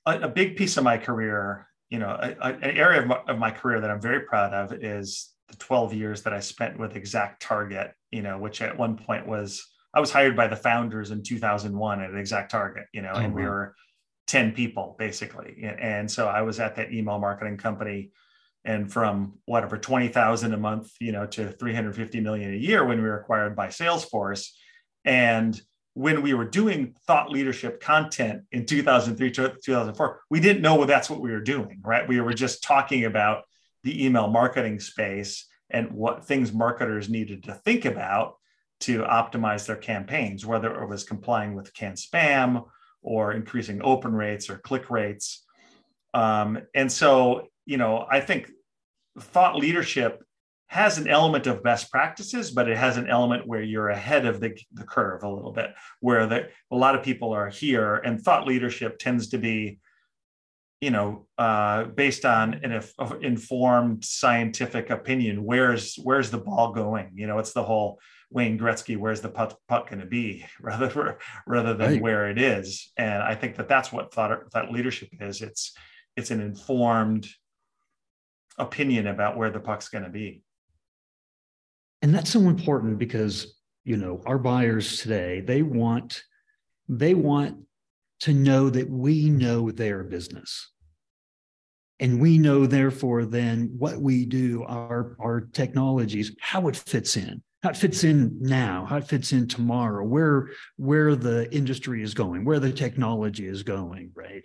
a, 0.06 0.20
a 0.20 0.28
big 0.28 0.56
piece 0.56 0.76
of 0.76 0.84
my 0.84 0.96
career, 0.96 1.68
you 1.90 1.98
know, 1.98 2.08
a, 2.08 2.34
a, 2.40 2.54
an 2.54 2.76
area 2.76 3.02
of 3.02 3.08
my, 3.08 3.18
of 3.28 3.38
my 3.38 3.50
career 3.50 3.80
that 3.80 3.90
I'm 3.90 4.00
very 4.00 4.20
proud 4.20 4.54
of 4.54 4.72
is 4.72 5.34
the 5.48 5.56
12 5.56 5.94
years 5.94 6.22
that 6.22 6.32
I 6.32 6.40
spent 6.40 6.78
with 6.78 6.96
Exact 6.96 7.42
Target, 7.42 7.92
you 8.16 8.22
know, 8.22 8.38
which 8.38 8.62
at 8.62 8.78
one 8.78 8.96
point 8.96 9.26
was 9.26 9.66
I 9.92 10.00
was 10.00 10.10
hired 10.10 10.34
by 10.34 10.48
the 10.48 10.56
founders 10.56 11.10
in 11.10 11.22
2001 11.22 12.00
at 12.00 12.14
Exact 12.14 12.50
Target, 12.50 12.86
you 12.92 13.02
know, 13.02 13.12
oh, 13.14 13.18
and 13.18 13.34
wow. 13.34 13.40
we 13.40 13.46
were 13.46 13.74
10 14.26 14.52
people 14.52 14.96
basically. 14.98 15.62
And 15.78 16.10
so 16.10 16.26
I 16.26 16.40
was 16.40 16.58
at 16.58 16.76
that 16.76 16.92
email 16.92 17.18
marketing 17.18 17.58
company 17.58 18.10
and 18.64 18.90
from 18.90 19.38
whatever 19.44 19.76
20,000 19.76 20.54
a 20.54 20.56
month, 20.56 20.92
you 20.98 21.12
know, 21.12 21.26
to 21.26 21.52
350 21.52 22.20
million 22.20 22.52
a 22.54 22.56
year 22.56 22.84
when 22.84 22.98
we 22.98 23.04
were 23.04 23.20
acquired 23.20 23.54
by 23.54 23.68
Salesforce. 23.68 24.48
And 25.04 25.60
when 25.92 26.22
we 26.22 26.32
were 26.32 26.44
doing 26.44 26.94
thought 27.06 27.30
leadership 27.30 27.80
content 27.80 28.42
in 28.52 28.66
2003 28.66 29.30
2004 29.30 30.20
we 30.28 30.40
didn't 30.40 30.60
know 30.60 30.84
that's 30.84 31.08
what 31.08 31.22
we 31.22 31.30
were 31.30 31.40
doing 31.40 31.80
right 31.82 32.06
we 32.06 32.20
were 32.20 32.34
just 32.34 32.62
talking 32.62 33.06
about 33.06 33.44
the 33.82 34.04
email 34.04 34.28
marketing 34.28 34.78
space 34.78 35.46
and 35.70 35.92
what 35.92 36.24
things 36.24 36.52
marketers 36.52 37.08
needed 37.08 37.44
to 37.44 37.54
think 37.54 37.84
about 37.84 38.36
to 38.80 39.02
optimize 39.02 39.66
their 39.66 39.76
campaigns 39.76 40.44
whether 40.44 40.82
it 40.82 40.88
was 40.88 41.04
complying 41.04 41.54
with 41.54 41.74
CAN-SPAM 41.74 42.62
or 43.02 43.32
increasing 43.32 43.80
open 43.82 44.12
rates 44.12 44.50
or 44.50 44.58
click 44.58 44.90
rates. 44.90 45.44
Um, 46.14 46.58
and 46.74 46.90
so 46.90 47.48
you 47.64 47.78
know 47.78 48.06
i 48.10 48.20
think 48.20 48.50
thought 49.18 49.56
leadership 49.56 50.22
has 50.68 50.98
an 50.98 51.08
element 51.08 51.46
of 51.46 51.62
best 51.62 51.90
practices, 51.90 52.50
but 52.50 52.68
it 52.68 52.76
has 52.76 52.96
an 52.96 53.08
element 53.08 53.46
where 53.46 53.62
you're 53.62 53.90
ahead 53.90 54.26
of 54.26 54.40
the, 54.40 54.56
the 54.72 54.82
curve 54.82 55.22
a 55.22 55.28
little 55.28 55.52
bit, 55.52 55.70
where 56.00 56.26
the, 56.26 56.48
a 56.72 56.76
lot 56.76 56.96
of 56.96 57.04
people 57.04 57.32
are 57.32 57.48
here, 57.48 57.96
and 57.96 58.20
thought 58.20 58.46
leadership 58.46 58.98
tends 58.98 59.28
to 59.28 59.38
be, 59.38 59.78
you 60.80 60.90
know, 60.90 61.26
uh, 61.38 61.84
based 61.84 62.24
on 62.24 62.54
an 62.54 62.82
informed 63.22 64.04
scientific 64.04 64.90
opinion. 64.90 65.44
Where's 65.44 65.96
where's 66.02 66.30
the 66.30 66.38
ball 66.38 66.72
going? 66.72 67.12
You 67.14 67.26
know, 67.26 67.38
it's 67.38 67.52
the 67.52 67.62
whole 67.62 67.98
Wayne 68.30 68.58
Gretzky, 68.58 68.96
where's 68.96 69.20
the 69.20 69.28
puck, 69.28 69.58
puck 69.68 69.90
going 69.90 70.00
to 70.00 70.06
be, 70.06 70.44
rather 70.60 71.18
rather 71.46 71.74
than 71.74 71.92
right. 71.92 72.02
where 72.02 72.30
it 72.30 72.38
is. 72.38 72.92
And 72.96 73.22
I 73.22 73.34
think 73.34 73.56
that 73.56 73.68
that's 73.68 73.92
what 73.92 74.12
thought 74.12 74.52
thought 74.52 74.70
leadership 74.70 75.08
is. 75.20 75.42
It's 75.42 75.72
it's 76.16 76.30
an 76.30 76.40
informed 76.40 77.28
opinion 78.58 79.06
about 79.06 79.36
where 79.36 79.50
the 79.50 79.60
puck's 79.60 79.88
going 79.88 80.04
to 80.04 80.10
be 80.10 80.42
and 82.02 82.14
that's 82.14 82.30
so 82.30 82.40
important 82.40 82.98
because 82.98 83.56
you 83.84 83.96
know 83.96 84.22
our 84.26 84.38
buyers 84.38 84.98
today 85.00 85.40
they 85.40 85.62
want 85.62 86.22
they 86.88 87.14
want 87.14 87.56
to 88.20 88.32
know 88.32 88.70
that 88.70 88.88
we 88.88 89.30
know 89.30 89.70
their 89.70 90.02
business 90.02 90.70
and 92.00 92.20
we 92.20 92.38
know 92.38 92.66
therefore 92.66 93.24
then 93.24 93.74
what 93.78 93.98
we 93.98 94.26
do 94.26 94.64
our 94.64 95.16
our 95.20 95.40
technologies 95.40 96.34
how 96.40 96.68
it 96.68 96.76
fits 96.76 97.16
in 97.16 97.42
how 97.62 97.70
it 97.70 97.76
fits 97.76 98.04
in 98.04 98.36
now 98.40 98.84
how 98.88 98.96
it 98.96 99.06
fits 99.06 99.32
in 99.32 99.46
tomorrow 99.46 100.04
where 100.04 100.48
where 100.76 101.14
the 101.14 101.52
industry 101.54 102.02
is 102.02 102.14
going 102.14 102.44
where 102.44 102.60
the 102.60 102.72
technology 102.72 103.46
is 103.46 103.62
going 103.62 104.10
right 104.14 104.44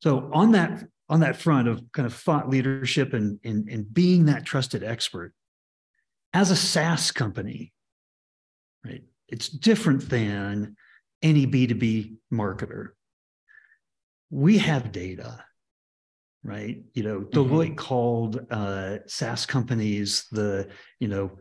so 0.00 0.30
on 0.32 0.52
that 0.52 0.84
on 1.08 1.20
that 1.20 1.36
front 1.36 1.68
of 1.68 1.82
kind 1.92 2.06
of 2.06 2.14
thought 2.14 2.48
leadership 2.48 3.12
and 3.12 3.38
and, 3.44 3.68
and 3.68 3.92
being 3.92 4.26
that 4.26 4.44
trusted 4.44 4.82
expert 4.82 5.32
as 6.32 6.50
a 6.50 6.56
SaaS 6.56 7.10
company, 7.10 7.72
right? 8.84 9.02
It's 9.28 9.48
different 9.48 10.08
than 10.08 10.76
any 11.22 11.46
B2B 11.46 12.16
marketer. 12.32 12.88
We 14.30 14.58
have 14.58 14.92
data, 14.92 15.44
right? 16.42 16.82
You 16.94 17.02
know, 17.02 17.20
mm-hmm. 17.20 17.38
Deloitte 17.38 17.76
called 17.76 18.46
uh, 18.50 18.98
SaaS 19.06 19.46
companies 19.46 20.26
the, 20.30 20.68
you 20.98 21.08
know, 21.08 21.38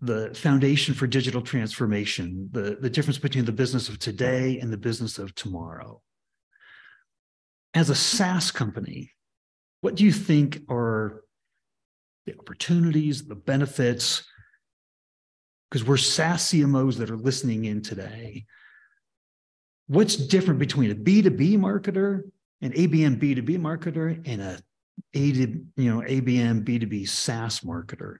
the 0.00 0.34
foundation 0.34 0.94
for 0.94 1.06
digital 1.06 1.42
transformation, 1.42 2.48
the, 2.52 2.76
the 2.80 2.90
difference 2.90 3.18
between 3.18 3.44
the 3.44 3.52
business 3.52 3.88
of 3.88 3.98
today 3.98 4.58
and 4.60 4.72
the 4.72 4.76
business 4.76 5.18
of 5.18 5.34
tomorrow. 5.34 6.00
As 7.74 7.90
a 7.90 7.94
SaaS 7.94 8.50
company, 8.50 9.12
what 9.80 9.94
do 9.94 10.04
you 10.04 10.12
think 10.12 10.60
are 10.68 11.22
the 12.26 12.34
opportunities, 12.38 13.26
the 13.26 13.34
benefits, 13.34 14.24
because 15.70 15.86
we're 15.86 15.96
SaaS 15.96 16.44
CMOs 16.44 16.96
that 16.98 17.10
are 17.10 17.16
listening 17.16 17.64
in 17.64 17.82
today. 17.82 18.44
What's 19.86 20.16
different 20.16 20.60
between 20.60 20.90
a 20.90 20.94
B2B 20.94 21.58
marketer, 21.58 22.22
an 22.60 22.72
ABM 22.72 23.18
B2B 23.18 23.58
marketer, 23.58 24.22
and 24.26 24.40
a 24.40 24.60
A 25.14 25.32
to, 25.32 25.64
you 25.76 25.94
know, 25.94 26.00
ABM 26.00 26.64
B2B 26.64 27.08
SaaS 27.08 27.60
marketer? 27.60 28.16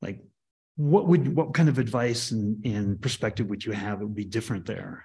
Like 0.00 0.22
what 0.76 1.06
would 1.06 1.34
what 1.34 1.54
kind 1.54 1.68
of 1.68 1.78
advice 1.78 2.30
and, 2.30 2.64
and 2.64 3.00
perspective 3.00 3.48
would 3.48 3.64
you 3.64 3.72
have 3.72 3.98
that 3.98 4.06
would 4.06 4.14
be 4.14 4.24
different 4.24 4.66
there? 4.66 5.04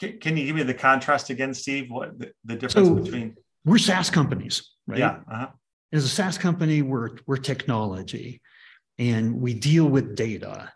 Can, 0.00 0.18
can 0.18 0.36
you 0.36 0.46
give 0.46 0.56
me 0.56 0.62
the 0.62 0.74
contrast 0.74 1.28
again, 1.28 1.52
Steve? 1.52 1.90
What 1.90 2.18
the, 2.18 2.32
the 2.44 2.56
difference 2.56 2.88
so 2.88 2.94
between 2.94 3.36
we're 3.64 3.78
SaaS 3.78 4.08
companies, 4.08 4.70
right? 4.86 4.98
Yeah. 4.98 5.18
Uh-huh 5.30 5.48
as 5.92 6.04
a 6.04 6.08
SaaS 6.08 6.38
company, 6.38 6.82
we're, 6.82 7.10
we're 7.26 7.36
technology 7.36 8.40
and 8.98 9.40
we 9.40 9.54
deal 9.54 9.86
with 9.86 10.14
data, 10.14 10.72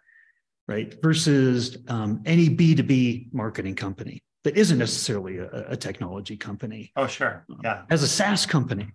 right? 0.66 0.94
Versus 1.03 1.79
um, 1.88 2.22
any 2.24 2.48
B2B 2.48 3.33
marketing 3.33 3.74
company 3.74 4.22
that 4.44 4.57
isn't 4.57 4.79
necessarily 4.79 5.38
a, 5.38 5.48
a 5.70 5.77
technology 5.77 6.37
company. 6.37 6.92
Oh, 6.96 7.07
sure. 7.07 7.44
Um, 7.50 7.61
yeah. 7.64 7.83
As 7.90 8.03
a 8.03 8.09
SaaS 8.09 8.46
company, 8.46 8.88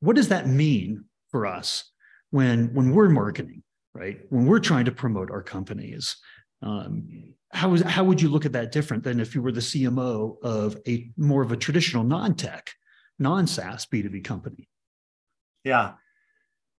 what 0.00 0.16
does 0.16 0.28
that 0.28 0.46
mean 0.46 1.04
for 1.30 1.46
us 1.46 1.90
when, 2.30 2.74
when 2.74 2.92
we're 2.92 3.08
marketing, 3.08 3.62
right? 3.94 4.20
When 4.30 4.46
we're 4.46 4.60
trying 4.60 4.84
to 4.86 4.92
promote 4.92 5.30
our 5.30 5.42
companies? 5.42 6.16
Um, 6.62 7.34
how, 7.52 7.74
is, 7.74 7.82
how 7.82 8.04
would 8.04 8.20
you 8.20 8.28
look 8.28 8.44
at 8.44 8.52
that 8.52 8.72
different 8.72 9.04
than 9.04 9.20
if 9.20 9.34
you 9.34 9.42
were 9.42 9.52
the 9.52 9.60
CMO 9.60 10.36
of 10.42 10.76
a 10.86 11.10
more 11.16 11.42
of 11.42 11.52
a 11.52 11.56
traditional 11.56 12.04
non-tech, 12.04 12.70
non-SaaS 13.18 13.86
B2B 13.86 14.24
company? 14.24 14.68
yeah. 15.64 15.94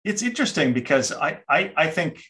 It's 0.03 0.21
interesting 0.23 0.71
because 0.71 1.11
I, 1.11 1.41
I, 1.49 1.73
I 1.75 1.87
think 1.87 2.23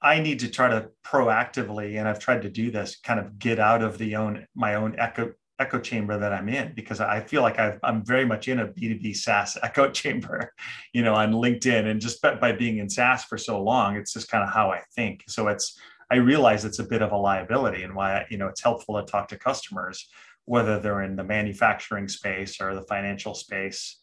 I 0.00 0.20
need 0.20 0.40
to 0.40 0.48
try 0.48 0.68
to 0.68 0.90
proactively, 1.04 1.98
and 1.98 2.08
I've 2.08 2.18
tried 2.18 2.42
to 2.42 2.48
do 2.48 2.70
this, 2.70 2.96
kind 2.96 3.20
of 3.20 3.38
get 3.38 3.58
out 3.58 3.82
of 3.82 3.98
the 3.98 4.16
own 4.16 4.46
my 4.54 4.74
own 4.74 4.98
echo 4.98 5.32
echo 5.58 5.80
chamber 5.80 6.18
that 6.18 6.32
I'm 6.32 6.48
in 6.48 6.72
because 6.74 7.00
I 7.00 7.20
feel 7.20 7.42
like 7.42 7.58
i 7.58 7.78
am 7.82 8.04
very 8.04 8.26
much 8.26 8.48
in 8.48 8.60
a 8.60 8.68
B2B 8.68 9.16
SaaS 9.16 9.56
echo 9.62 9.90
chamber, 9.90 10.52
you 10.92 11.02
know, 11.02 11.14
on 11.14 11.32
LinkedIn. 11.32 11.86
And 11.86 12.00
just 12.00 12.20
by, 12.20 12.34
by 12.34 12.52
being 12.52 12.78
in 12.78 12.90
SaaS 12.90 13.24
for 13.24 13.38
so 13.38 13.62
long, 13.62 13.96
it's 13.96 14.12
just 14.12 14.30
kind 14.30 14.44
of 14.44 14.52
how 14.52 14.70
I 14.70 14.82
think. 14.94 15.24
So 15.28 15.48
it's, 15.48 15.78
I 16.10 16.16
realize 16.16 16.64
it's 16.64 16.78
a 16.78 16.84
bit 16.84 17.02
of 17.02 17.12
a 17.12 17.16
liability 17.16 17.82
and 17.82 17.94
why, 17.94 18.26
you 18.30 18.38
know, 18.38 18.48
it's 18.48 18.62
helpful 18.62 19.00
to 19.00 19.10
talk 19.10 19.28
to 19.28 19.38
customers, 19.38 20.08
whether 20.44 20.78
they're 20.78 21.02
in 21.02 21.16
the 21.16 21.24
manufacturing 21.24 22.08
space 22.08 22.60
or 22.60 22.74
the 22.74 22.82
financial 22.82 23.34
space. 23.34 23.98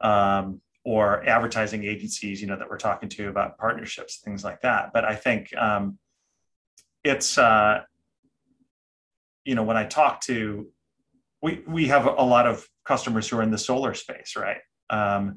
Um, 0.00 0.60
or 0.84 1.26
advertising 1.26 1.84
agencies, 1.84 2.40
you 2.40 2.46
know, 2.46 2.56
that 2.56 2.68
we're 2.68 2.76
talking 2.76 3.08
to 3.08 3.28
about 3.28 3.56
partnerships, 3.58 4.18
things 4.18 4.44
like 4.44 4.60
that. 4.60 4.92
But 4.92 5.04
I 5.04 5.14
think 5.14 5.54
um, 5.56 5.98
it's, 7.02 7.38
uh, 7.38 7.80
you 9.44 9.54
know, 9.54 9.62
when 9.62 9.78
I 9.78 9.86
talk 9.86 10.20
to, 10.22 10.68
we 11.42 11.62
we 11.66 11.88
have 11.88 12.06
a 12.06 12.22
lot 12.22 12.46
of 12.46 12.66
customers 12.84 13.28
who 13.28 13.38
are 13.38 13.42
in 13.42 13.50
the 13.50 13.58
solar 13.58 13.94
space, 13.94 14.36
right? 14.36 14.60
Um, 14.90 15.36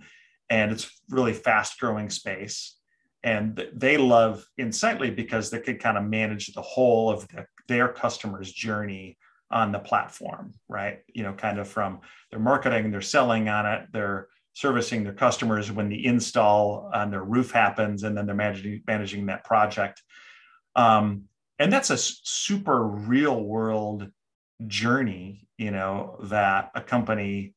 and 0.50 0.72
it's 0.72 1.02
really 1.10 1.34
fast 1.34 1.80
growing 1.80 2.10
space, 2.10 2.78
and 3.24 3.62
they 3.74 3.98
love 3.98 4.46
Insightly 4.58 5.12
because 5.12 5.50
they 5.50 5.60
could 5.60 5.80
kind 5.80 5.98
of 5.98 6.06
manage 6.06 6.54
the 6.54 6.62
whole 6.62 7.10
of 7.10 7.28
the, 7.30 7.46
their 7.68 7.90
customers' 7.90 8.52
journey 8.52 9.18
on 9.52 9.72
the 9.72 9.80
platform, 9.80 10.54
right? 10.70 11.00
You 11.14 11.24
know, 11.24 11.34
kind 11.34 11.60
of 11.60 11.68
from 11.68 12.02
their 12.32 12.40
marketing, 12.40 12.92
they're 12.92 13.02
selling 13.02 13.50
on 13.50 13.66
it, 13.66 13.88
they're 13.92 14.28
servicing 14.58 15.04
their 15.04 15.14
customers 15.14 15.72
when 15.72 15.88
the 15.88 16.04
install 16.04 16.90
on 16.92 17.12
their 17.12 17.22
roof 17.22 17.52
happens, 17.52 18.02
and 18.02 18.18
then 18.18 18.26
they're 18.26 18.34
managing 18.34 18.82
managing 18.88 19.28
that 19.28 19.44
project. 19.44 20.02
Um, 20.76 21.26
and 21.60 21.72
that's 21.72 21.92
a 21.92 21.98
super 21.98 22.84
real 22.84 23.40
world 23.40 24.10
journey, 24.66 25.48
you 25.60 25.70
know, 25.70 26.18
that 26.24 26.72
a 26.74 26.82
company 26.82 27.54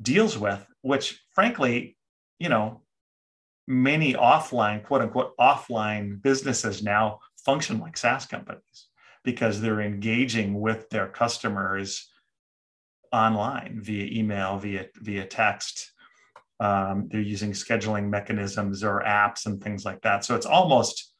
deals 0.00 0.38
with, 0.38 0.66
which 0.80 1.20
frankly, 1.34 1.98
you 2.38 2.48
know, 2.48 2.80
many 3.66 4.14
offline, 4.14 4.82
quote 4.82 5.02
unquote, 5.02 5.36
offline 5.36 6.22
businesses 6.22 6.82
now 6.82 7.18
function 7.44 7.78
like 7.78 7.98
SaaS 7.98 8.24
companies 8.24 8.86
because 9.22 9.60
they're 9.60 9.82
engaging 9.82 10.58
with 10.58 10.88
their 10.88 11.08
customers 11.08 12.08
online 13.12 13.80
via 13.82 14.06
email, 14.18 14.56
via 14.56 14.86
via 14.96 15.26
text, 15.26 15.92
um, 16.60 17.08
they're 17.10 17.20
using 17.20 17.52
scheduling 17.52 18.08
mechanisms 18.08 18.82
or 18.82 19.02
apps 19.06 19.46
and 19.46 19.62
things 19.62 19.84
like 19.84 20.00
that. 20.02 20.24
So 20.24 20.34
it's 20.34 20.46
almost 20.46 21.12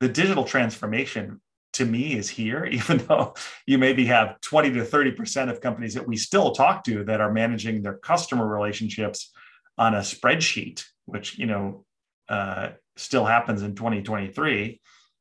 the 0.00 0.08
digital 0.08 0.44
transformation 0.44 1.40
to 1.74 1.84
me 1.84 2.14
is 2.14 2.28
here, 2.28 2.64
even 2.70 2.98
though 2.98 3.34
you 3.66 3.78
maybe 3.78 4.06
have 4.06 4.40
20 4.40 4.72
to 4.72 4.84
30% 4.84 5.50
of 5.50 5.60
companies 5.60 5.94
that 5.94 6.06
we 6.06 6.16
still 6.16 6.52
talk 6.52 6.84
to 6.84 7.04
that 7.04 7.20
are 7.20 7.32
managing 7.32 7.82
their 7.82 7.98
customer 7.98 8.46
relationships 8.46 9.32
on 9.78 9.94
a 9.94 10.00
spreadsheet, 10.00 10.84
which, 11.06 11.38
you 11.38 11.46
know, 11.46 11.84
uh, 12.28 12.70
still 12.96 13.24
happens 13.24 13.62
in 13.62 13.74
2023, 13.74 14.80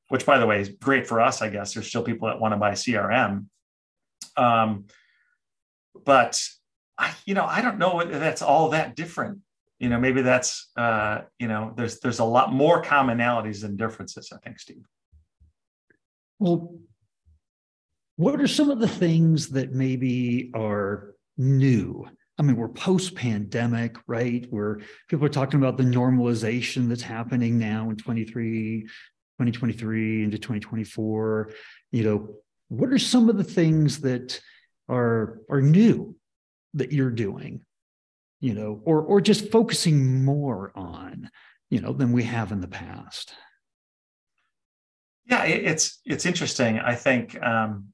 which 0.09 0.25
by 0.25 0.37
the 0.37 0.45
way 0.45 0.59
is 0.59 0.69
great 0.69 1.07
for 1.07 1.21
us, 1.21 1.41
I 1.41 1.49
guess. 1.49 1.73
There's 1.73 1.87
still 1.87 2.03
people 2.03 2.27
that 2.27 2.39
want 2.39 2.53
to 2.53 2.57
buy 2.57 2.71
CRM. 2.71 3.45
Um, 4.35 4.85
but 6.05 6.41
I, 6.99 7.13
you 7.25 7.33
know, 7.33 7.45
I 7.45 7.61
don't 7.61 7.79
know 7.79 7.95
whether 7.95 8.19
that's 8.19 8.41
all 8.41 8.69
that 8.69 8.95
different. 8.95 9.39
You 9.79 9.87
know, 9.87 9.99
maybe 9.99 10.21
that's, 10.21 10.69
uh, 10.75 11.21
you 11.39 11.47
know, 11.47 11.73
there's 11.77 11.99
there's 12.01 12.19
a 12.19 12.25
lot 12.25 12.51
more 12.51 12.83
commonalities 12.83 13.61
than 13.61 13.77
differences. 13.77 14.31
I 14.33 14.37
think, 14.37 14.59
Steve. 14.59 14.83
Well, 16.37 16.75
what 18.17 18.41
are 18.41 18.47
some 18.47 18.69
of 18.69 18.79
the 18.79 18.87
things 18.87 19.49
that 19.49 19.71
maybe 19.71 20.51
are 20.53 21.15
new? 21.37 22.05
I 22.37 22.41
mean, 22.41 22.57
we're 22.57 22.67
post 22.67 23.15
pandemic, 23.15 23.95
right? 24.07 24.45
Where 24.49 24.79
people 25.07 25.25
are 25.25 25.29
talking 25.29 25.59
about 25.59 25.77
the 25.77 25.83
normalization 25.83 26.89
that's 26.89 27.01
happening 27.01 27.57
now 27.57 27.89
in 27.89 27.95
23, 27.95 28.81
2023 28.81 30.23
into 30.23 30.37
2024. 30.37 31.51
You 31.91 32.03
know, 32.03 32.35
what 32.67 32.89
are 32.89 32.99
some 32.99 33.29
of 33.29 33.37
the 33.37 33.43
things 33.45 34.01
that 34.01 34.41
are 34.89 35.39
are 35.49 35.61
new 35.61 36.15
that 36.73 36.91
you're 36.91 37.11
doing 37.11 37.61
you 38.39 38.53
know 38.53 38.81
or 38.85 39.01
or 39.01 39.21
just 39.21 39.51
focusing 39.51 40.23
more 40.23 40.71
on 40.75 41.29
you 41.69 41.81
know 41.81 41.93
than 41.93 42.11
we 42.11 42.23
have 42.23 42.51
in 42.51 42.61
the 42.61 42.67
past. 42.67 43.33
Yeah 45.25 45.43
it's 45.43 45.99
it's 46.05 46.25
interesting. 46.25 46.79
I 46.79 46.95
think 46.95 47.41
um, 47.43 47.89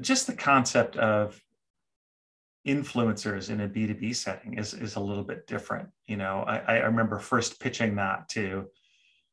just 0.00 0.26
the 0.26 0.34
concept 0.34 0.96
of 0.96 1.40
influencers 2.66 3.50
in 3.50 3.60
a 3.60 3.68
b2b 3.68 4.14
setting 4.16 4.58
is 4.58 4.74
is 4.74 4.96
a 4.96 5.00
little 5.00 5.22
bit 5.22 5.46
different 5.46 5.88
you 6.08 6.16
know. 6.16 6.44
I, 6.46 6.58
I 6.58 6.76
remember 6.78 7.18
first 7.18 7.60
pitching 7.60 7.96
that 7.96 8.28
to 8.30 8.66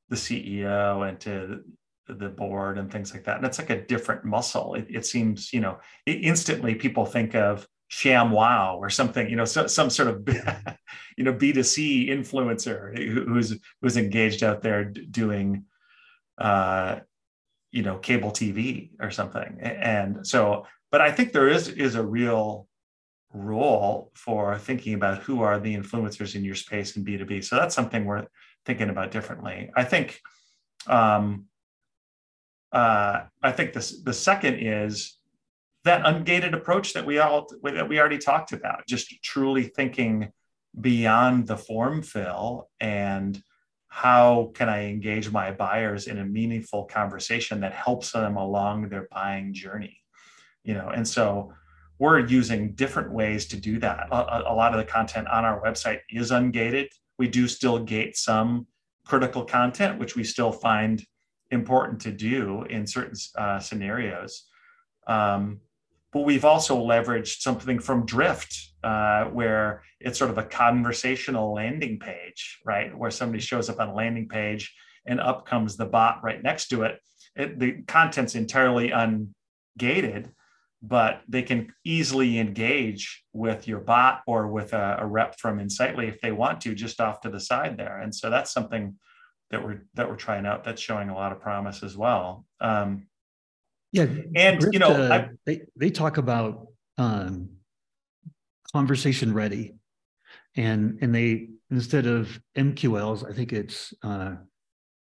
the 0.10 0.16
ceo 0.16 1.08
and 1.08 1.20
to 1.22 1.62
the 2.08 2.30
board 2.30 2.78
and 2.78 2.92
things 2.92 3.14
like 3.14 3.24
that 3.24 3.38
and 3.38 3.46
it's 3.46 3.58
like 3.58 3.70
a 3.70 3.86
different 3.86 4.26
muscle. 4.26 4.76
It, 4.76 4.88
it 4.90 5.06
seems 5.06 5.52
you 5.52 5.62
know 5.62 5.80
instantly 6.06 6.76
people 6.76 7.06
think 7.06 7.34
of 7.34 7.68
ShamWow 7.94 8.78
or 8.78 8.90
something, 8.90 9.30
you 9.30 9.36
know, 9.36 9.46
so, 9.46 9.68
some 9.68 9.92
sort 9.92 10.10
of, 10.10 10.28
you 11.18 11.24
know, 11.24 11.34
B2C 11.34 12.10
influencer 12.10 12.98
who's, 12.98 13.56
who's 13.82 13.98
engaged 13.98 14.44
out 14.44 14.64
there 14.64 14.86
doing, 14.86 15.66
uh, 16.40 17.00
you 17.72 17.84
know, 17.84 18.00
cable 18.00 18.32
TV 18.32 18.90
or 19.00 19.12
something. 19.12 19.60
And 19.62 20.26
so, 20.26 20.66
but 20.92 21.02
I 21.02 21.12
think 21.12 21.34
there 21.34 21.48
is, 21.48 21.68
is 21.68 21.94
a 21.94 22.04
real 22.04 22.68
role 23.32 24.12
for 24.16 24.58
thinking 24.58 24.96
about 24.96 25.22
who 25.22 25.44
are 25.44 25.60
the 25.60 25.76
influencers 25.78 26.36
in 26.36 26.44
your 26.44 26.56
space 26.56 26.98
in 26.98 27.06
B2B. 27.06 27.44
So 27.44 27.58
that's 27.58 27.76
something 27.76 28.06
we're 28.06 28.26
thinking 28.66 28.90
about 28.90 29.12
differently. 29.12 29.70
I 29.76 29.84
think, 29.84 30.20
um, 30.88 31.46
uh, 32.72 33.26
I 33.44 33.52
think 33.52 33.74
this, 33.74 34.02
the 34.02 34.14
second 34.14 34.56
is, 34.56 35.20
that 35.84 36.06
ungated 36.06 36.54
approach 36.54 36.94
that 36.94 37.06
we 37.06 37.20
all 37.20 37.48
that 37.64 37.88
we 37.88 38.00
already 38.00 38.18
talked 38.18 38.54
about 38.54 38.88
just 38.88 39.14
truly 39.22 39.64
thinking 39.64 40.32
beyond 40.80 41.48
the 41.48 41.58
form 41.58 42.02
fill 42.02 42.70
and 42.80 43.42
how 43.88 44.52
can 44.56 44.70
i 44.70 44.86
engage 44.86 45.32
my 45.32 45.52
buyers 45.52 46.08
in 46.08 46.18
a 46.20 46.26
meaningful 46.26 46.86
conversation 46.86 47.60
that 47.60 47.74
helps 47.74 48.12
them 48.12 48.38
along 48.38 48.90
their 48.90 49.08
buying 49.12 49.54
journey 49.54 50.04
you 50.64 50.74
know? 50.74 50.90
And 50.90 51.08
so 51.08 51.54
we're 52.00 52.20
using 52.20 52.74
different 52.74 53.12
ways 53.12 53.46
to 53.48 53.58
do 53.58 53.80
that. 53.80 54.08
A, 54.12 54.44
a 54.48 54.56
lot 54.56 54.74
of 54.74 54.80
the 54.80 54.92
content 54.92 55.28
on 55.28 55.46
our 55.46 55.62
website 55.62 56.00
is 56.10 56.32
ungated. 56.32 56.88
We 57.18 57.28
do 57.28 57.48
still 57.48 57.80
gate 57.80 58.18
some 58.18 58.68
critical 59.06 59.44
content 59.44 60.00
which 60.00 60.16
we 60.16 60.24
still 60.24 60.52
find 60.52 61.04
important 61.52 62.00
to 62.02 62.12
do 62.12 62.64
in 62.70 62.88
certain 62.88 63.16
uh, 63.38 63.60
scenarios. 63.60 64.46
Um, 65.08 65.60
but 66.14 66.22
we've 66.22 66.46
also 66.46 66.78
leveraged 66.78 67.42
something 67.42 67.80
from 67.80 68.06
Drift, 68.06 68.56
uh, 68.84 69.26
where 69.26 69.84
it's 70.00 70.20
sort 70.20 70.30
of 70.30 70.38
a 70.38 70.44
conversational 70.44 71.54
landing 71.54 71.98
page, 72.00 72.60
right? 72.66 72.96
Where 72.96 73.12
somebody 73.12 73.42
shows 73.42 73.70
up 73.70 73.80
on 73.80 73.90
a 73.90 73.96
landing 73.96 74.28
page 74.28 74.74
and 75.06 75.20
up 75.20 75.46
comes 75.46 75.76
the 75.76 75.86
bot 75.86 76.24
right 76.24 76.42
next 76.42 76.68
to 76.70 76.84
it. 76.84 77.00
it 77.36 77.60
the 77.60 77.82
content's 77.88 78.36
entirely 78.36 78.90
ungated, 78.90 80.30
but 80.82 81.22
they 81.28 81.42
can 81.42 81.74
easily 81.84 82.38
engage 82.38 83.24
with 83.34 83.68
your 83.68 83.80
bot 83.80 84.22
or 84.28 84.48
with 84.48 84.74
a, 84.74 84.98
a 85.00 85.06
rep 85.06 85.40
from 85.40 85.60
Insightly 85.60 86.08
if 86.08 86.22
they 86.22 86.32
want 86.32 86.62
to, 86.62 86.76
just 86.76 87.02
off 87.02 87.22
to 87.22 87.30
the 87.30 87.40
side 87.40 87.78
there. 87.78 88.02
And 88.02 88.14
so 88.14 88.30
that's 88.30 88.52
something 88.52 88.96
that 89.50 89.64
we're 89.64 89.86
that 89.96 90.10
we're 90.10 90.16
trying 90.16 90.46
out 90.46 90.64
that's 90.64 90.82
showing 90.82 91.10
a 91.10 91.16
lot 91.16 91.32
of 91.32 91.40
promise 91.40 91.84
as 91.84 91.98
well. 91.98 92.46
Um, 92.60 93.08
yeah, 93.94 94.08
and 94.36 94.60
Drift, 94.60 94.74
you 94.74 94.80
know, 94.80 94.90
uh, 94.90 95.28
they 95.46 95.62
they 95.76 95.92
talk 95.92 96.18
about 96.18 96.68
um, 96.98 97.50
conversation 98.74 99.34
ready, 99.34 99.76
and 100.56 100.98
and 101.02 101.14
they 101.14 101.50
instead 101.70 102.08
of 102.08 102.40
MQLs, 102.58 103.30
I 103.30 103.34
think 103.34 103.54
it's 103.54 103.94
uh, 104.04 104.36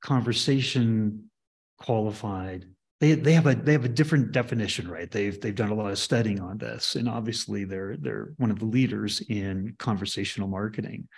conversation 0.03 1.31
qualified. 1.79 2.67
They 3.01 3.13
they 3.13 3.33
have 3.35 3.47
a 3.47 3.55
they 3.55 3.73
have 3.73 3.85
a 3.85 3.89
different 3.89 4.33
definition, 4.33 4.91
right? 4.91 5.11
They've 5.11 5.41
they've 5.41 5.55
done 5.55 5.71
a 5.71 5.75
lot 5.75 5.93
of 5.93 5.99
studying 5.99 6.41
on 6.41 6.59
this, 6.59 6.97
and 6.97 7.09
obviously 7.09 7.63
they're 7.63 7.97
they're 7.97 8.33
one 8.39 8.51
of 8.51 8.59
the 8.59 8.67
leaders 8.67 9.21
in 9.29 9.77
conversational 9.79 10.49
marketing. 10.49 11.09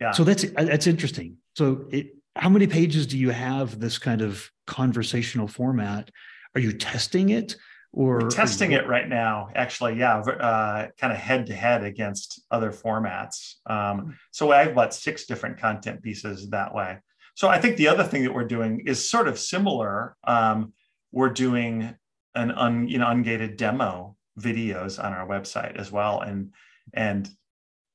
Yeah. 0.00 0.12
So 0.12 0.24
that's 0.24 0.44
that's 0.52 0.86
interesting. 0.86 1.36
So 1.54 1.86
it, 1.90 2.14
how 2.34 2.48
many 2.48 2.66
pages 2.66 3.06
do 3.06 3.18
you 3.18 3.28
have 3.30 3.78
this 3.78 3.98
kind 3.98 4.22
of 4.22 4.50
conversational 4.66 5.48
format? 5.48 6.10
Are 6.58 6.60
you 6.60 6.72
testing 6.72 7.28
it? 7.28 7.54
or 7.92 8.18
We're 8.18 8.30
testing 8.30 8.72
it 8.72 8.88
right 8.88 9.08
now 9.08 9.48
actually. 9.54 9.96
Yeah 9.96 10.18
uh, 10.18 10.88
kind 10.98 11.12
of 11.12 11.18
head 11.20 11.46
to 11.46 11.54
head 11.54 11.84
against 11.84 12.42
other 12.50 12.72
formats. 12.72 13.54
Um, 13.66 14.18
so 14.32 14.50
i 14.50 14.58
have 14.58 14.72
about 14.72 14.92
six 14.92 15.26
different 15.26 15.60
content 15.60 16.02
pieces 16.02 16.50
that 16.50 16.74
way. 16.74 16.98
So 17.36 17.46
i 17.46 17.60
think 17.60 17.76
the 17.76 17.86
other 17.86 18.02
thing 18.02 18.24
that 18.24 18.34
we're 18.34 18.42
doing 18.56 18.82
is 18.86 19.08
sort 19.08 19.28
of 19.28 19.38
similar. 19.38 20.16
Um, 20.24 20.72
we're 21.12 21.30
doing 21.30 21.94
an 22.34 22.50
un, 22.50 22.88
you 22.88 22.98
know 22.98 23.06
ungated 23.06 23.56
demo 23.56 24.16
videos 24.36 25.02
on 25.02 25.12
our 25.12 25.28
website 25.28 25.76
as 25.76 25.92
well 25.92 26.20
and 26.20 26.52
and 26.92 27.30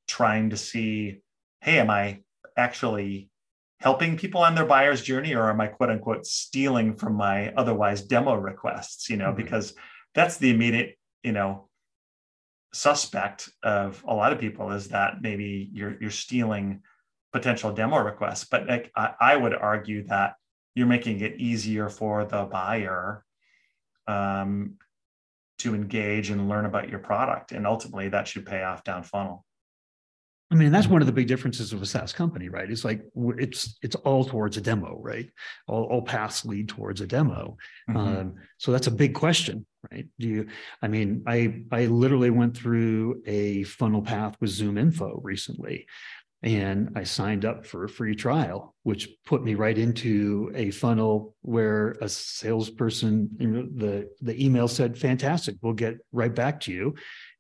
trying 0.08 0.52
to 0.52 0.58
see 0.58 1.22
hey 1.60 1.80
am 1.80 1.90
i 1.90 2.22
actually 2.56 3.30
helping 3.84 4.16
people 4.16 4.42
on 4.42 4.56
their 4.56 4.66
buyer's 4.66 5.02
journey 5.02 5.36
or 5.36 5.50
am 5.50 5.60
i 5.60 5.68
quote 5.68 5.90
unquote 5.90 6.26
stealing 6.26 6.96
from 6.96 7.16
my 7.16 7.54
otherwise 7.56 8.02
demo 8.02 8.34
requests 8.34 9.10
you 9.10 9.18
know 9.18 9.28
mm-hmm. 9.28 9.44
because 9.44 9.76
that's 10.16 10.38
the 10.38 10.50
immediate 10.50 10.98
you 11.22 11.34
know 11.34 11.68
suspect 12.72 13.50
of 13.62 14.02
a 14.08 14.16
lot 14.16 14.32
of 14.32 14.40
people 14.40 14.72
is 14.72 14.88
that 14.88 15.22
maybe 15.22 15.70
you're 15.74 15.98
you're 16.00 16.10
stealing 16.10 16.82
potential 17.34 17.74
demo 17.74 17.98
requests 17.98 18.46
but 18.46 18.66
like 18.68 18.90
I, 18.96 19.14
I 19.20 19.36
would 19.36 19.54
argue 19.54 20.08
that 20.08 20.36
you're 20.76 20.88
making 20.88 21.20
it 21.20 21.40
easier 21.40 21.90
for 21.90 22.24
the 22.26 22.46
buyer 22.46 23.26
um, 24.08 24.76
to 25.60 25.76
engage 25.76 26.30
and 26.30 26.48
learn 26.48 26.66
about 26.66 26.90
your 26.90 27.00
product 27.00 27.52
and 27.52 27.68
ultimately 27.68 28.08
that 28.10 28.30
should 28.30 28.46
pay 28.46 28.64
off 28.64 28.86
down 28.86 29.04
funnel 29.04 29.46
I 30.54 30.56
mean, 30.56 30.72
that's 30.72 30.88
one 30.88 31.02
of 31.02 31.08
the 31.08 31.14
big 31.14 31.28
differences 31.28 31.74
of 31.74 31.82
a 31.82 31.86
SaaS 31.88 32.14
company, 32.14 32.48
right? 32.48 32.70
It's 32.70 32.86
like 32.86 33.04
it's 33.40 33.76
it's 33.82 33.96
all 33.96 34.24
towards 34.24 34.56
a 34.56 34.62
demo, 34.62 35.00
right? 35.02 35.28
All, 35.68 35.86
all 35.86 36.04
paths 36.04 36.46
lead 36.46 36.70
towards 36.70 37.02
a 37.02 37.08
demo. 37.08 37.58
Mm-hmm. 37.90 37.98
Um, 37.98 38.36
so 38.60 38.72
that's 38.72 38.86
a 38.86 38.92
big 38.92 39.16
question, 39.16 39.66
right? 39.92 40.06
Do 40.20 40.28
you? 40.28 40.48
I 40.80 40.90
mean, 40.90 41.24
I 41.26 41.64
I 41.72 41.88
literally 41.88 42.30
went 42.30 42.56
through 42.56 43.24
a 43.26 43.64
funnel 43.64 44.04
path 44.04 44.36
with 44.40 44.52
ZoomInfo 44.52 45.22
recently, 45.24 45.88
and 46.44 46.92
I 46.96 47.04
signed 47.04 47.46
up 47.46 47.66
for 47.66 47.86
a 47.86 47.90
free 47.90 48.14
trial, 48.14 48.76
which 48.84 49.10
put 49.26 49.44
me 49.44 49.56
right 49.56 49.78
into 49.78 50.52
a 50.54 50.70
funnel 50.70 51.36
where 51.42 51.96
a 52.00 52.08
salesperson, 52.08 53.30
you 53.40 53.48
know, 53.48 53.68
the 53.76 54.08
the 54.22 54.46
email 54.46 54.68
said, 54.68 55.00
"Fantastic, 55.00 55.56
we'll 55.64 55.74
get 55.74 55.98
right 56.12 56.36
back 56.36 56.60
to 56.62 56.72
you, 56.72 56.94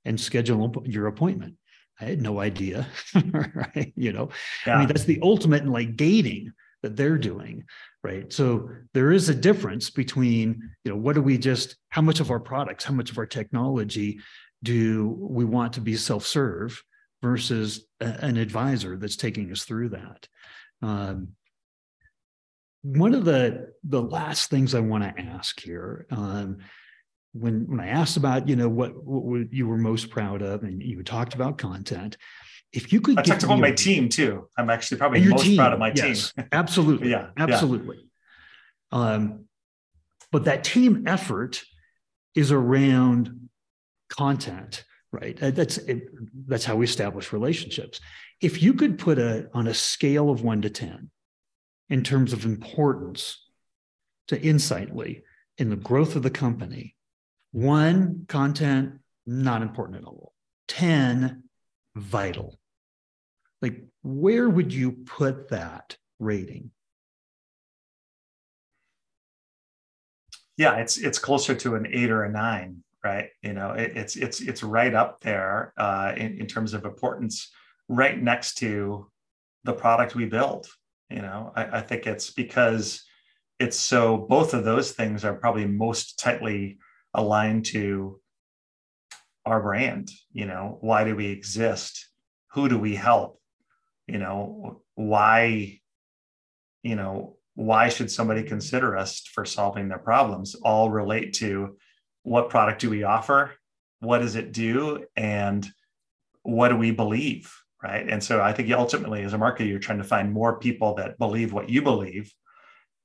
and 0.04 0.20
schedule 0.20 0.84
your 0.88 1.06
appointment." 1.06 1.58
I 2.04 2.10
had 2.10 2.22
no 2.22 2.40
idea, 2.40 2.88
right? 3.34 3.94
You 3.96 4.14
know, 4.14 4.30
yeah. 4.68 4.76
I 4.76 4.80
mean, 4.80 4.88
that's 4.88 5.06
the 5.06 5.20
ultimate 5.22 5.64
in 5.64 5.72
like 5.72 5.96
gating 5.96 6.52
that 6.82 6.98
they're 6.98 7.18
doing, 7.18 7.64
right? 8.04 8.32
So 8.32 8.70
there 8.94 9.12
is 9.12 9.30
a 9.30 9.36
difference 9.36 9.90
between, 9.90 10.70
you 10.84 10.92
know, 10.92 10.98
what 10.98 11.16
do 11.16 11.22
we 11.22 11.38
just, 11.38 11.78
how 11.90 12.02
much 12.02 12.20
of 12.20 12.30
our 12.30 12.40
products, 12.40 12.84
how 12.84 12.94
much 12.94 13.10
of 13.10 13.18
our 13.18 13.26
technology 13.26 14.20
do 14.62 15.16
we 15.18 15.46
want 15.46 15.74
to 15.74 15.82
be 15.82 15.96
self-serve 15.96 16.84
versus 17.22 17.86
a, 18.02 18.06
an 18.26 18.38
advisor 18.38 18.98
that's 18.98 19.16
taking 19.16 19.52
us 19.52 19.64
through 19.64 19.90
that? 19.90 20.28
Um, 20.82 21.30
one 22.82 23.14
of 23.14 23.24
the 23.24 23.72
the 23.86 24.02
last 24.02 24.50
things 24.50 24.76
I 24.76 24.82
want 24.82 25.04
to 25.04 25.22
ask 25.22 25.58
here, 25.58 26.06
um, 26.12 26.58
when 27.34 27.68
when 27.68 27.80
I 27.80 27.88
asked 27.88 28.18
about 28.18 28.48
you 28.48 28.56
know 28.56 28.70
what 28.70 29.04
what 29.04 29.52
you 29.52 29.68
were 29.68 29.78
most 29.78 30.10
proud 30.10 30.42
of, 30.42 30.64
and 30.64 30.82
you 30.82 31.04
talked 31.04 31.34
about 31.34 31.58
content. 31.58 32.18
If 32.72 32.92
you 32.92 33.02
could, 33.02 33.20
I 33.20 33.22
talked 33.22 33.44
about 33.44 33.60
my 33.60 33.72
team 33.72 34.10
too. 34.10 34.48
I'm 34.58 34.70
actually 34.70 34.98
probably 34.98 35.26
most 35.26 35.44
team, 35.44 35.58
proud 35.58 35.74
of 35.74 35.80
my 35.80 35.92
yes, 35.96 36.34
team. 36.34 36.48
absolutely, 36.52 37.10
yeah, 37.12 37.30
absolutely. 37.38 37.98
Yeah. 38.92 39.00
Um, 39.00 39.46
but 40.32 40.46
that 40.46 40.64
team 40.64 41.04
effort 41.08 41.64
is 42.36 42.52
around 42.52 43.50
content, 44.10 44.84
right? 45.12 45.38
That's 45.38 45.78
it, 45.78 46.10
that's 46.48 46.66
how 46.66 46.76
we 46.76 46.86
establish 46.86 47.34
relationships. 47.34 48.00
If 48.42 48.62
you 48.62 48.74
could 48.74 48.98
put 48.98 49.20
a 49.20 49.50
on 49.54 49.68
a 49.68 49.74
scale 49.74 50.30
of 50.30 50.44
one 50.44 50.62
to 50.64 50.70
ten, 50.70 51.12
in 51.90 52.04
terms 52.04 52.34
of 52.34 52.46
importance 52.46 53.40
to 54.28 54.42
Insightly 54.42 55.24
in 55.58 55.70
the 55.70 55.76
growth 55.76 56.16
of 56.16 56.24
the 56.24 56.30
company, 56.30 56.96
one, 57.54 58.26
content, 58.28 59.00
not 59.26 59.62
important 59.62 60.00
at 60.00 60.04
all. 60.04 60.34
10, 60.68 61.44
vital. 61.96 62.60
Like, 63.62 63.86
where 64.02 64.50
would 64.50 64.74
you 64.74 64.92
put 64.92 65.50
that 65.50 65.96
rating? 66.20 66.72
Yeah, 70.58 70.76
it's 70.78 70.98
it's 70.98 71.18
closer 71.18 71.56
to 71.56 71.76
an 71.76 71.88
eight 71.90 72.12
or 72.12 72.24
a 72.24 72.32
nine, 72.32 72.84
right? 73.04 73.30
You 73.42 73.54
know, 73.54 73.72
it, 73.72 73.94
it's 73.96 74.16
it's 74.16 74.42
it's 74.42 74.62
right 74.62 74.94
up 74.94 75.22
there 75.22 75.74
uh, 75.78 76.14
in, 76.16 76.40
in 76.40 76.48
terms 76.48 76.74
of 76.74 76.86
importance, 76.86 77.52
right 77.88 78.22
next 78.22 78.56
to 78.56 79.10
the 79.64 79.74
product 79.74 80.16
we 80.16 80.26
build. 80.26 80.68
You 81.10 81.22
know, 81.22 81.52
I, 81.56 81.80
I 81.80 81.82
think 81.82 82.06
it's 82.06 82.32
because 82.32 83.04
it's 83.60 83.78
so 83.78 84.18
both 84.18 84.54
of 84.54 84.64
those 84.64 84.92
things 84.92 85.24
are 85.24 85.34
probably 85.34 85.66
most 85.66 86.20
tightly 86.20 86.78
aligned 87.14 87.66
to 87.66 88.20
our 89.46 89.62
brand 89.62 90.10
you 90.34 90.46
know? 90.46 90.78
Why 90.82 91.04
do 91.04 91.16
we 91.16 91.28
exist? 91.28 92.10
Who 92.54 92.68
do 92.68 92.78
we 92.78 92.96
help? 92.96 93.40
You 94.08 94.18
know 94.18 94.82
why 94.96 95.80
you 96.82 96.96
know 96.96 97.38
why 97.56 97.90
should 97.90 98.12
somebody 98.12 98.44
consider 98.44 98.98
us 98.98 99.22
for 99.22 99.46
solving 99.46 99.88
their 99.88 100.00
problems? 100.00 100.56
All 100.56 100.90
relate 100.90 101.34
to 101.36 101.78
what 102.24 102.50
product 102.50 102.82
do 102.82 102.90
we 102.90 103.04
offer? 103.04 103.54
What 104.00 104.20
does 104.20 104.36
it 104.36 104.52
do? 104.52 105.06
And 105.16 105.66
what 106.42 106.70
do 106.70 106.76
we 106.76 106.92
believe 106.92 107.54
right? 107.82 108.08
And 108.08 108.24
so 108.24 108.42
i 108.42 108.54
think 108.54 108.72
ultimately 108.72 109.24
as 109.24 109.34
a 109.34 109.38
marketer 109.38 109.68
you're 109.68 109.80
trying 109.80 109.98
to 110.00 110.04
find 110.04 110.32
more 110.32 110.58
people 110.60 110.96
that 110.96 111.18
believe 111.18 111.54
what 111.54 111.70
you 111.70 111.82
believe. 111.82 112.34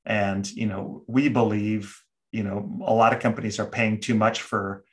And 0.05 0.51
you 0.51 0.67
know 0.67 1.05
we 1.07 1.29
believe 1.29 1.97
you 2.33 2.43
know 2.43 2.79
a 2.85 2.93
lot 2.93 3.13
of 3.13 3.21
companies 3.21 3.59
are 3.59 3.67
paying 3.67 4.01
too 4.01 4.15
much 4.15 4.43
for 4.43 4.85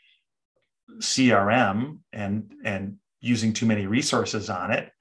crm 0.99 1.99
and 2.13 2.53
and 2.63 2.97
using 3.21 3.53
too 3.53 3.65
many 3.65 3.87
resources 3.87 4.49
on 4.49 4.71
it. 4.71 4.91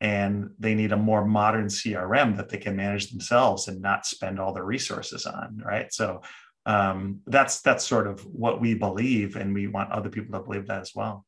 And 0.00 0.50
they 0.58 0.74
need 0.74 0.92
a 0.92 0.96
more 0.96 1.24
modern 1.24 1.66
crm 1.66 2.36
that 2.36 2.48
they 2.48 2.58
can 2.58 2.76
manage 2.76 3.10
themselves 3.10 3.68
and 3.68 3.80
not 3.80 4.06
spend 4.06 4.38
all 4.38 4.52
their 4.52 4.64
resources 4.64 5.26
on 5.26 5.60
right? 5.64 5.92
So 5.92 6.22
um, 6.66 7.20
that's 7.26 7.60
that's 7.60 7.84
sort 7.84 8.06
of 8.06 8.20
what 8.24 8.60
we 8.60 8.74
believe 8.74 9.36
and 9.36 9.54
we 9.54 9.66
want 9.66 9.92
other 9.92 10.08
people 10.08 10.38
to 10.38 10.44
believe 10.44 10.66
that 10.68 10.80
as 10.80 10.92
well. 10.94 11.24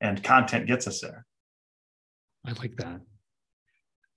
And 0.00 0.22
content 0.22 0.66
gets 0.66 0.86
us 0.86 1.00
there. 1.00 1.26
I 2.46 2.52
like 2.52 2.76
that. 2.76 3.00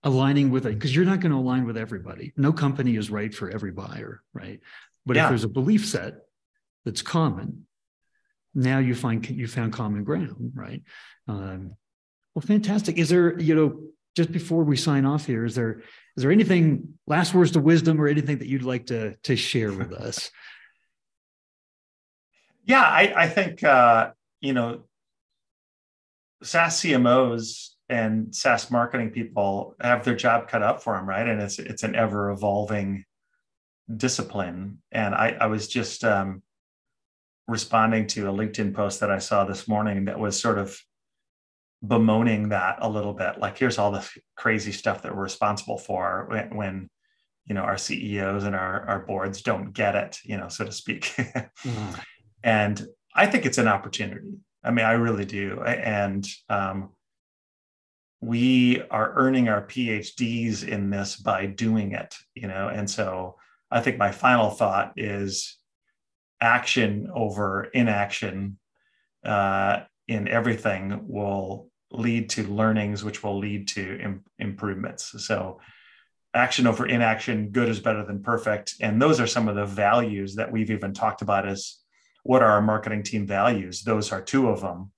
Aligning 0.03 0.49
with 0.49 0.65
it 0.65 0.75
because 0.75 0.95
you're 0.95 1.05
not 1.05 1.19
going 1.19 1.31
to 1.31 1.37
align 1.37 1.65
with 1.65 1.77
everybody. 1.77 2.31
No 2.37 2.53
company 2.53 2.95
is 2.95 3.09
right 3.09 3.33
for 3.33 3.49
every 3.49 3.71
buyer 3.71 4.21
right 4.33 4.61
but 5.05 5.15
yeah. 5.15 5.23
if 5.23 5.29
there's 5.29 5.43
a 5.43 5.49
belief 5.49 5.87
set 5.87 6.15
that's 6.85 7.01
common, 7.01 7.65
now 8.53 8.79
you 8.79 8.95
find 8.95 9.27
you 9.29 9.47
found 9.47 9.73
common 9.73 10.03
ground, 10.03 10.51
right? 10.55 10.81
Um, 11.27 11.75
well, 12.33 12.41
fantastic. 12.41 12.97
Is 12.97 13.09
there, 13.09 13.39
you 13.39 13.55
know, 13.55 13.81
just 14.15 14.31
before 14.31 14.63
we 14.63 14.75
sign 14.75 15.05
off 15.05 15.25
here, 15.25 15.45
is 15.45 15.55
there 15.55 15.81
is 16.17 16.23
there 16.23 16.31
anything 16.31 16.95
last 17.07 17.33
words 17.33 17.51
to 17.51 17.59
wisdom 17.59 18.01
or 18.01 18.07
anything 18.07 18.39
that 18.39 18.47
you'd 18.47 18.63
like 18.63 18.87
to 18.87 19.15
to 19.23 19.35
share 19.35 19.71
with 19.71 19.93
us? 20.07 20.31
Yeah, 22.65 22.83
I, 22.83 23.13
I 23.15 23.27
think 23.27 23.63
uh, 23.63 24.11
you 24.41 24.53
know, 24.53 24.81
SaaS 26.43 26.81
CMOs 26.81 27.69
and 27.87 28.33
SaaS 28.33 28.69
marketing 28.69 29.09
people 29.09 29.75
have 29.81 30.05
their 30.05 30.15
job 30.15 30.47
cut 30.47 30.61
up 30.61 30.83
for 30.83 30.95
them, 30.95 31.07
right? 31.07 31.27
And 31.27 31.41
it's 31.41 31.59
it's 31.59 31.83
an 31.83 31.95
ever 31.95 32.31
evolving 32.31 33.05
discipline. 33.95 34.79
And 34.91 35.15
I, 35.15 35.37
I 35.39 35.45
was 35.47 35.67
just 35.67 36.03
um, 36.03 36.43
responding 37.47 38.07
to 38.07 38.29
a 38.29 38.33
LinkedIn 38.33 38.73
post 38.73 38.99
that 38.99 39.11
I 39.11 39.19
saw 39.19 39.45
this 39.45 39.67
morning 39.67 40.05
that 40.05 40.19
was 40.19 40.39
sort 40.39 40.57
of 40.57 40.79
bemoaning 41.85 42.49
that 42.49 42.77
a 42.81 42.89
little 42.89 43.13
bit. 43.13 43.39
Like, 43.39 43.57
here's 43.57 43.77
all 43.77 43.91
the 43.91 44.07
crazy 44.35 44.71
stuff 44.71 45.01
that 45.03 45.15
we're 45.15 45.23
responsible 45.23 45.77
for 45.77 46.25
when, 46.29 46.55
when 46.55 46.89
you 47.45 47.55
know 47.55 47.61
our 47.61 47.77
CEOs 47.77 48.43
and 48.43 48.55
our, 48.55 48.87
our 48.87 48.99
boards 48.99 49.41
don't 49.41 49.73
get 49.73 49.95
it, 49.95 50.19
you 50.23 50.37
know, 50.37 50.49
so 50.49 50.65
to 50.65 50.71
speak. 50.71 51.03
mm. 51.63 51.99
And 52.43 52.85
I 53.15 53.25
think 53.25 53.45
it's 53.45 53.57
an 53.57 53.67
opportunity. 53.67 54.37
I 54.63 54.71
mean, 54.71 54.85
I 54.85 54.93
really 54.93 55.25
do. 55.25 55.61
And 55.61 56.27
um, 56.49 56.89
we 58.21 58.81
are 58.91 59.13
earning 59.15 59.49
our 59.49 59.65
PhDs 59.65 60.67
in 60.67 60.89
this 60.89 61.15
by 61.15 61.45
doing 61.45 61.93
it, 61.93 62.15
you 62.35 62.47
know, 62.47 62.67
and 62.67 62.89
so 62.89 63.37
I 63.71 63.81
think 63.81 63.97
my 63.97 64.11
final 64.11 64.49
thought 64.49 64.93
is 64.97 65.57
action 66.41 67.09
over 67.13 67.65
inaction 67.65 68.57
uh, 69.23 69.81
in 70.07 70.27
everything 70.27 71.07
will 71.07 71.69
lead 71.91 72.29
to 72.31 72.43
learnings, 72.43 73.03
which 73.03 73.23
will 73.23 73.37
lead 73.37 73.67
to 73.69 73.99
Im- 73.99 74.23
improvements. 74.37 75.13
So, 75.25 75.59
action 76.33 76.67
over 76.67 76.85
inaction, 76.85 77.49
good 77.49 77.69
is 77.69 77.79
better 77.79 78.05
than 78.05 78.21
perfect. 78.21 78.75
And 78.81 79.01
those 79.01 79.19
are 79.19 79.27
some 79.27 79.47
of 79.47 79.55
the 79.55 79.65
values 79.65 80.35
that 80.35 80.51
we've 80.51 80.69
even 80.69 80.93
talked 80.93 81.21
about 81.21 81.47
as 81.47 81.77
what 82.23 82.43
are 82.43 82.51
our 82.51 82.61
marketing 82.61 83.03
team 83.03 83.25
values? 83.25 83.81
Those 83.81 84.11
are 84.11 84.21
two 84.21 84.49
of 84.49 84.61
them 84.61 84.91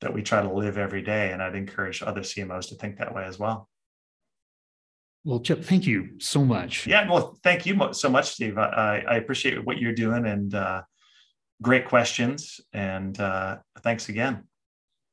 that 0.00 0.12
we 0.12 0.22
try 0.22 0.42
to 0.42 0.52
live 0.52 0.76
every 0.76 1.00
day. 1.00 1.32
And 1.32 1.42
I'd 1.42 1.54
encourage 1.54 2.02
other 2.02 2.20
CMOs 2.20 2.68
to 2.68 2.74
think 2.74 2.98
that 2.98 3.14
way 3.14 3.24
as 3.24 3.38
well. 3.38 3.68
Well, 5.24 5.40
Chip, 5.40 5.64
thank 5.64 5.86
you 5.86 6.10
so 6.18 6.44
much. 6.44 6.86
Yeah, 6.86 7.08
well, 7.10 7.38
thank 7.42 7.64
you 7.64 7.92
so 7.92 8.10
much, 8.10 8.32
Steve. 8.32 8.58
I, 8.58 9.02
I 9.08 9.16
appreciate 9.16 9.64
what 9.64 9.78
you're 9.78 9.94
doing 9.94 10.26
and 10.26 10.54
uh, 10.54 10.82
great 11.62 11.86
questions. 11.86 12.60
And 12.74 13.18
uh, 13.18 13.58
thanks 13.82 14.10
again. 14.10 14.44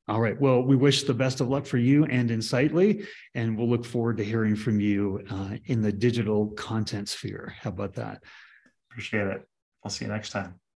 All 0.08 0.20
right. 0.20 0.38
Well, 0.38 0.62
we 0.62 0.76
wish 0.76 1.04
the 1.04 1.14
best 1.14 1.40
of 1.40 1.48
luck 1.48 1.64
for 1.64 1.78
you 1.78 2.04
and 2.06 2.30
Insightly, 2.30 3.06
and 3.34 3.56
we'll 3.56 3.70
look 3.70 3.84
forward 3.84 4.18
to 4.18 4.24
hearing 4.24 4.56
from 4.56 4.80
you 4.80 5.24
uh, 5.30 5.56
in 5.66 5.80
the 5.80 5.92
digital 5.92 6.48
content 6.48 7.08
sphere. 7.08 7.54
How 7.60 7.70
about 7.70 7.94
that? 7.94 8.22
Appreciate 8.90 9.28
it. 9.28 9.48
I'll 9.84 9.90
see 9.90 10.04
you 10.04 10.10
next 10.10 10.30
time. 10.30 10.61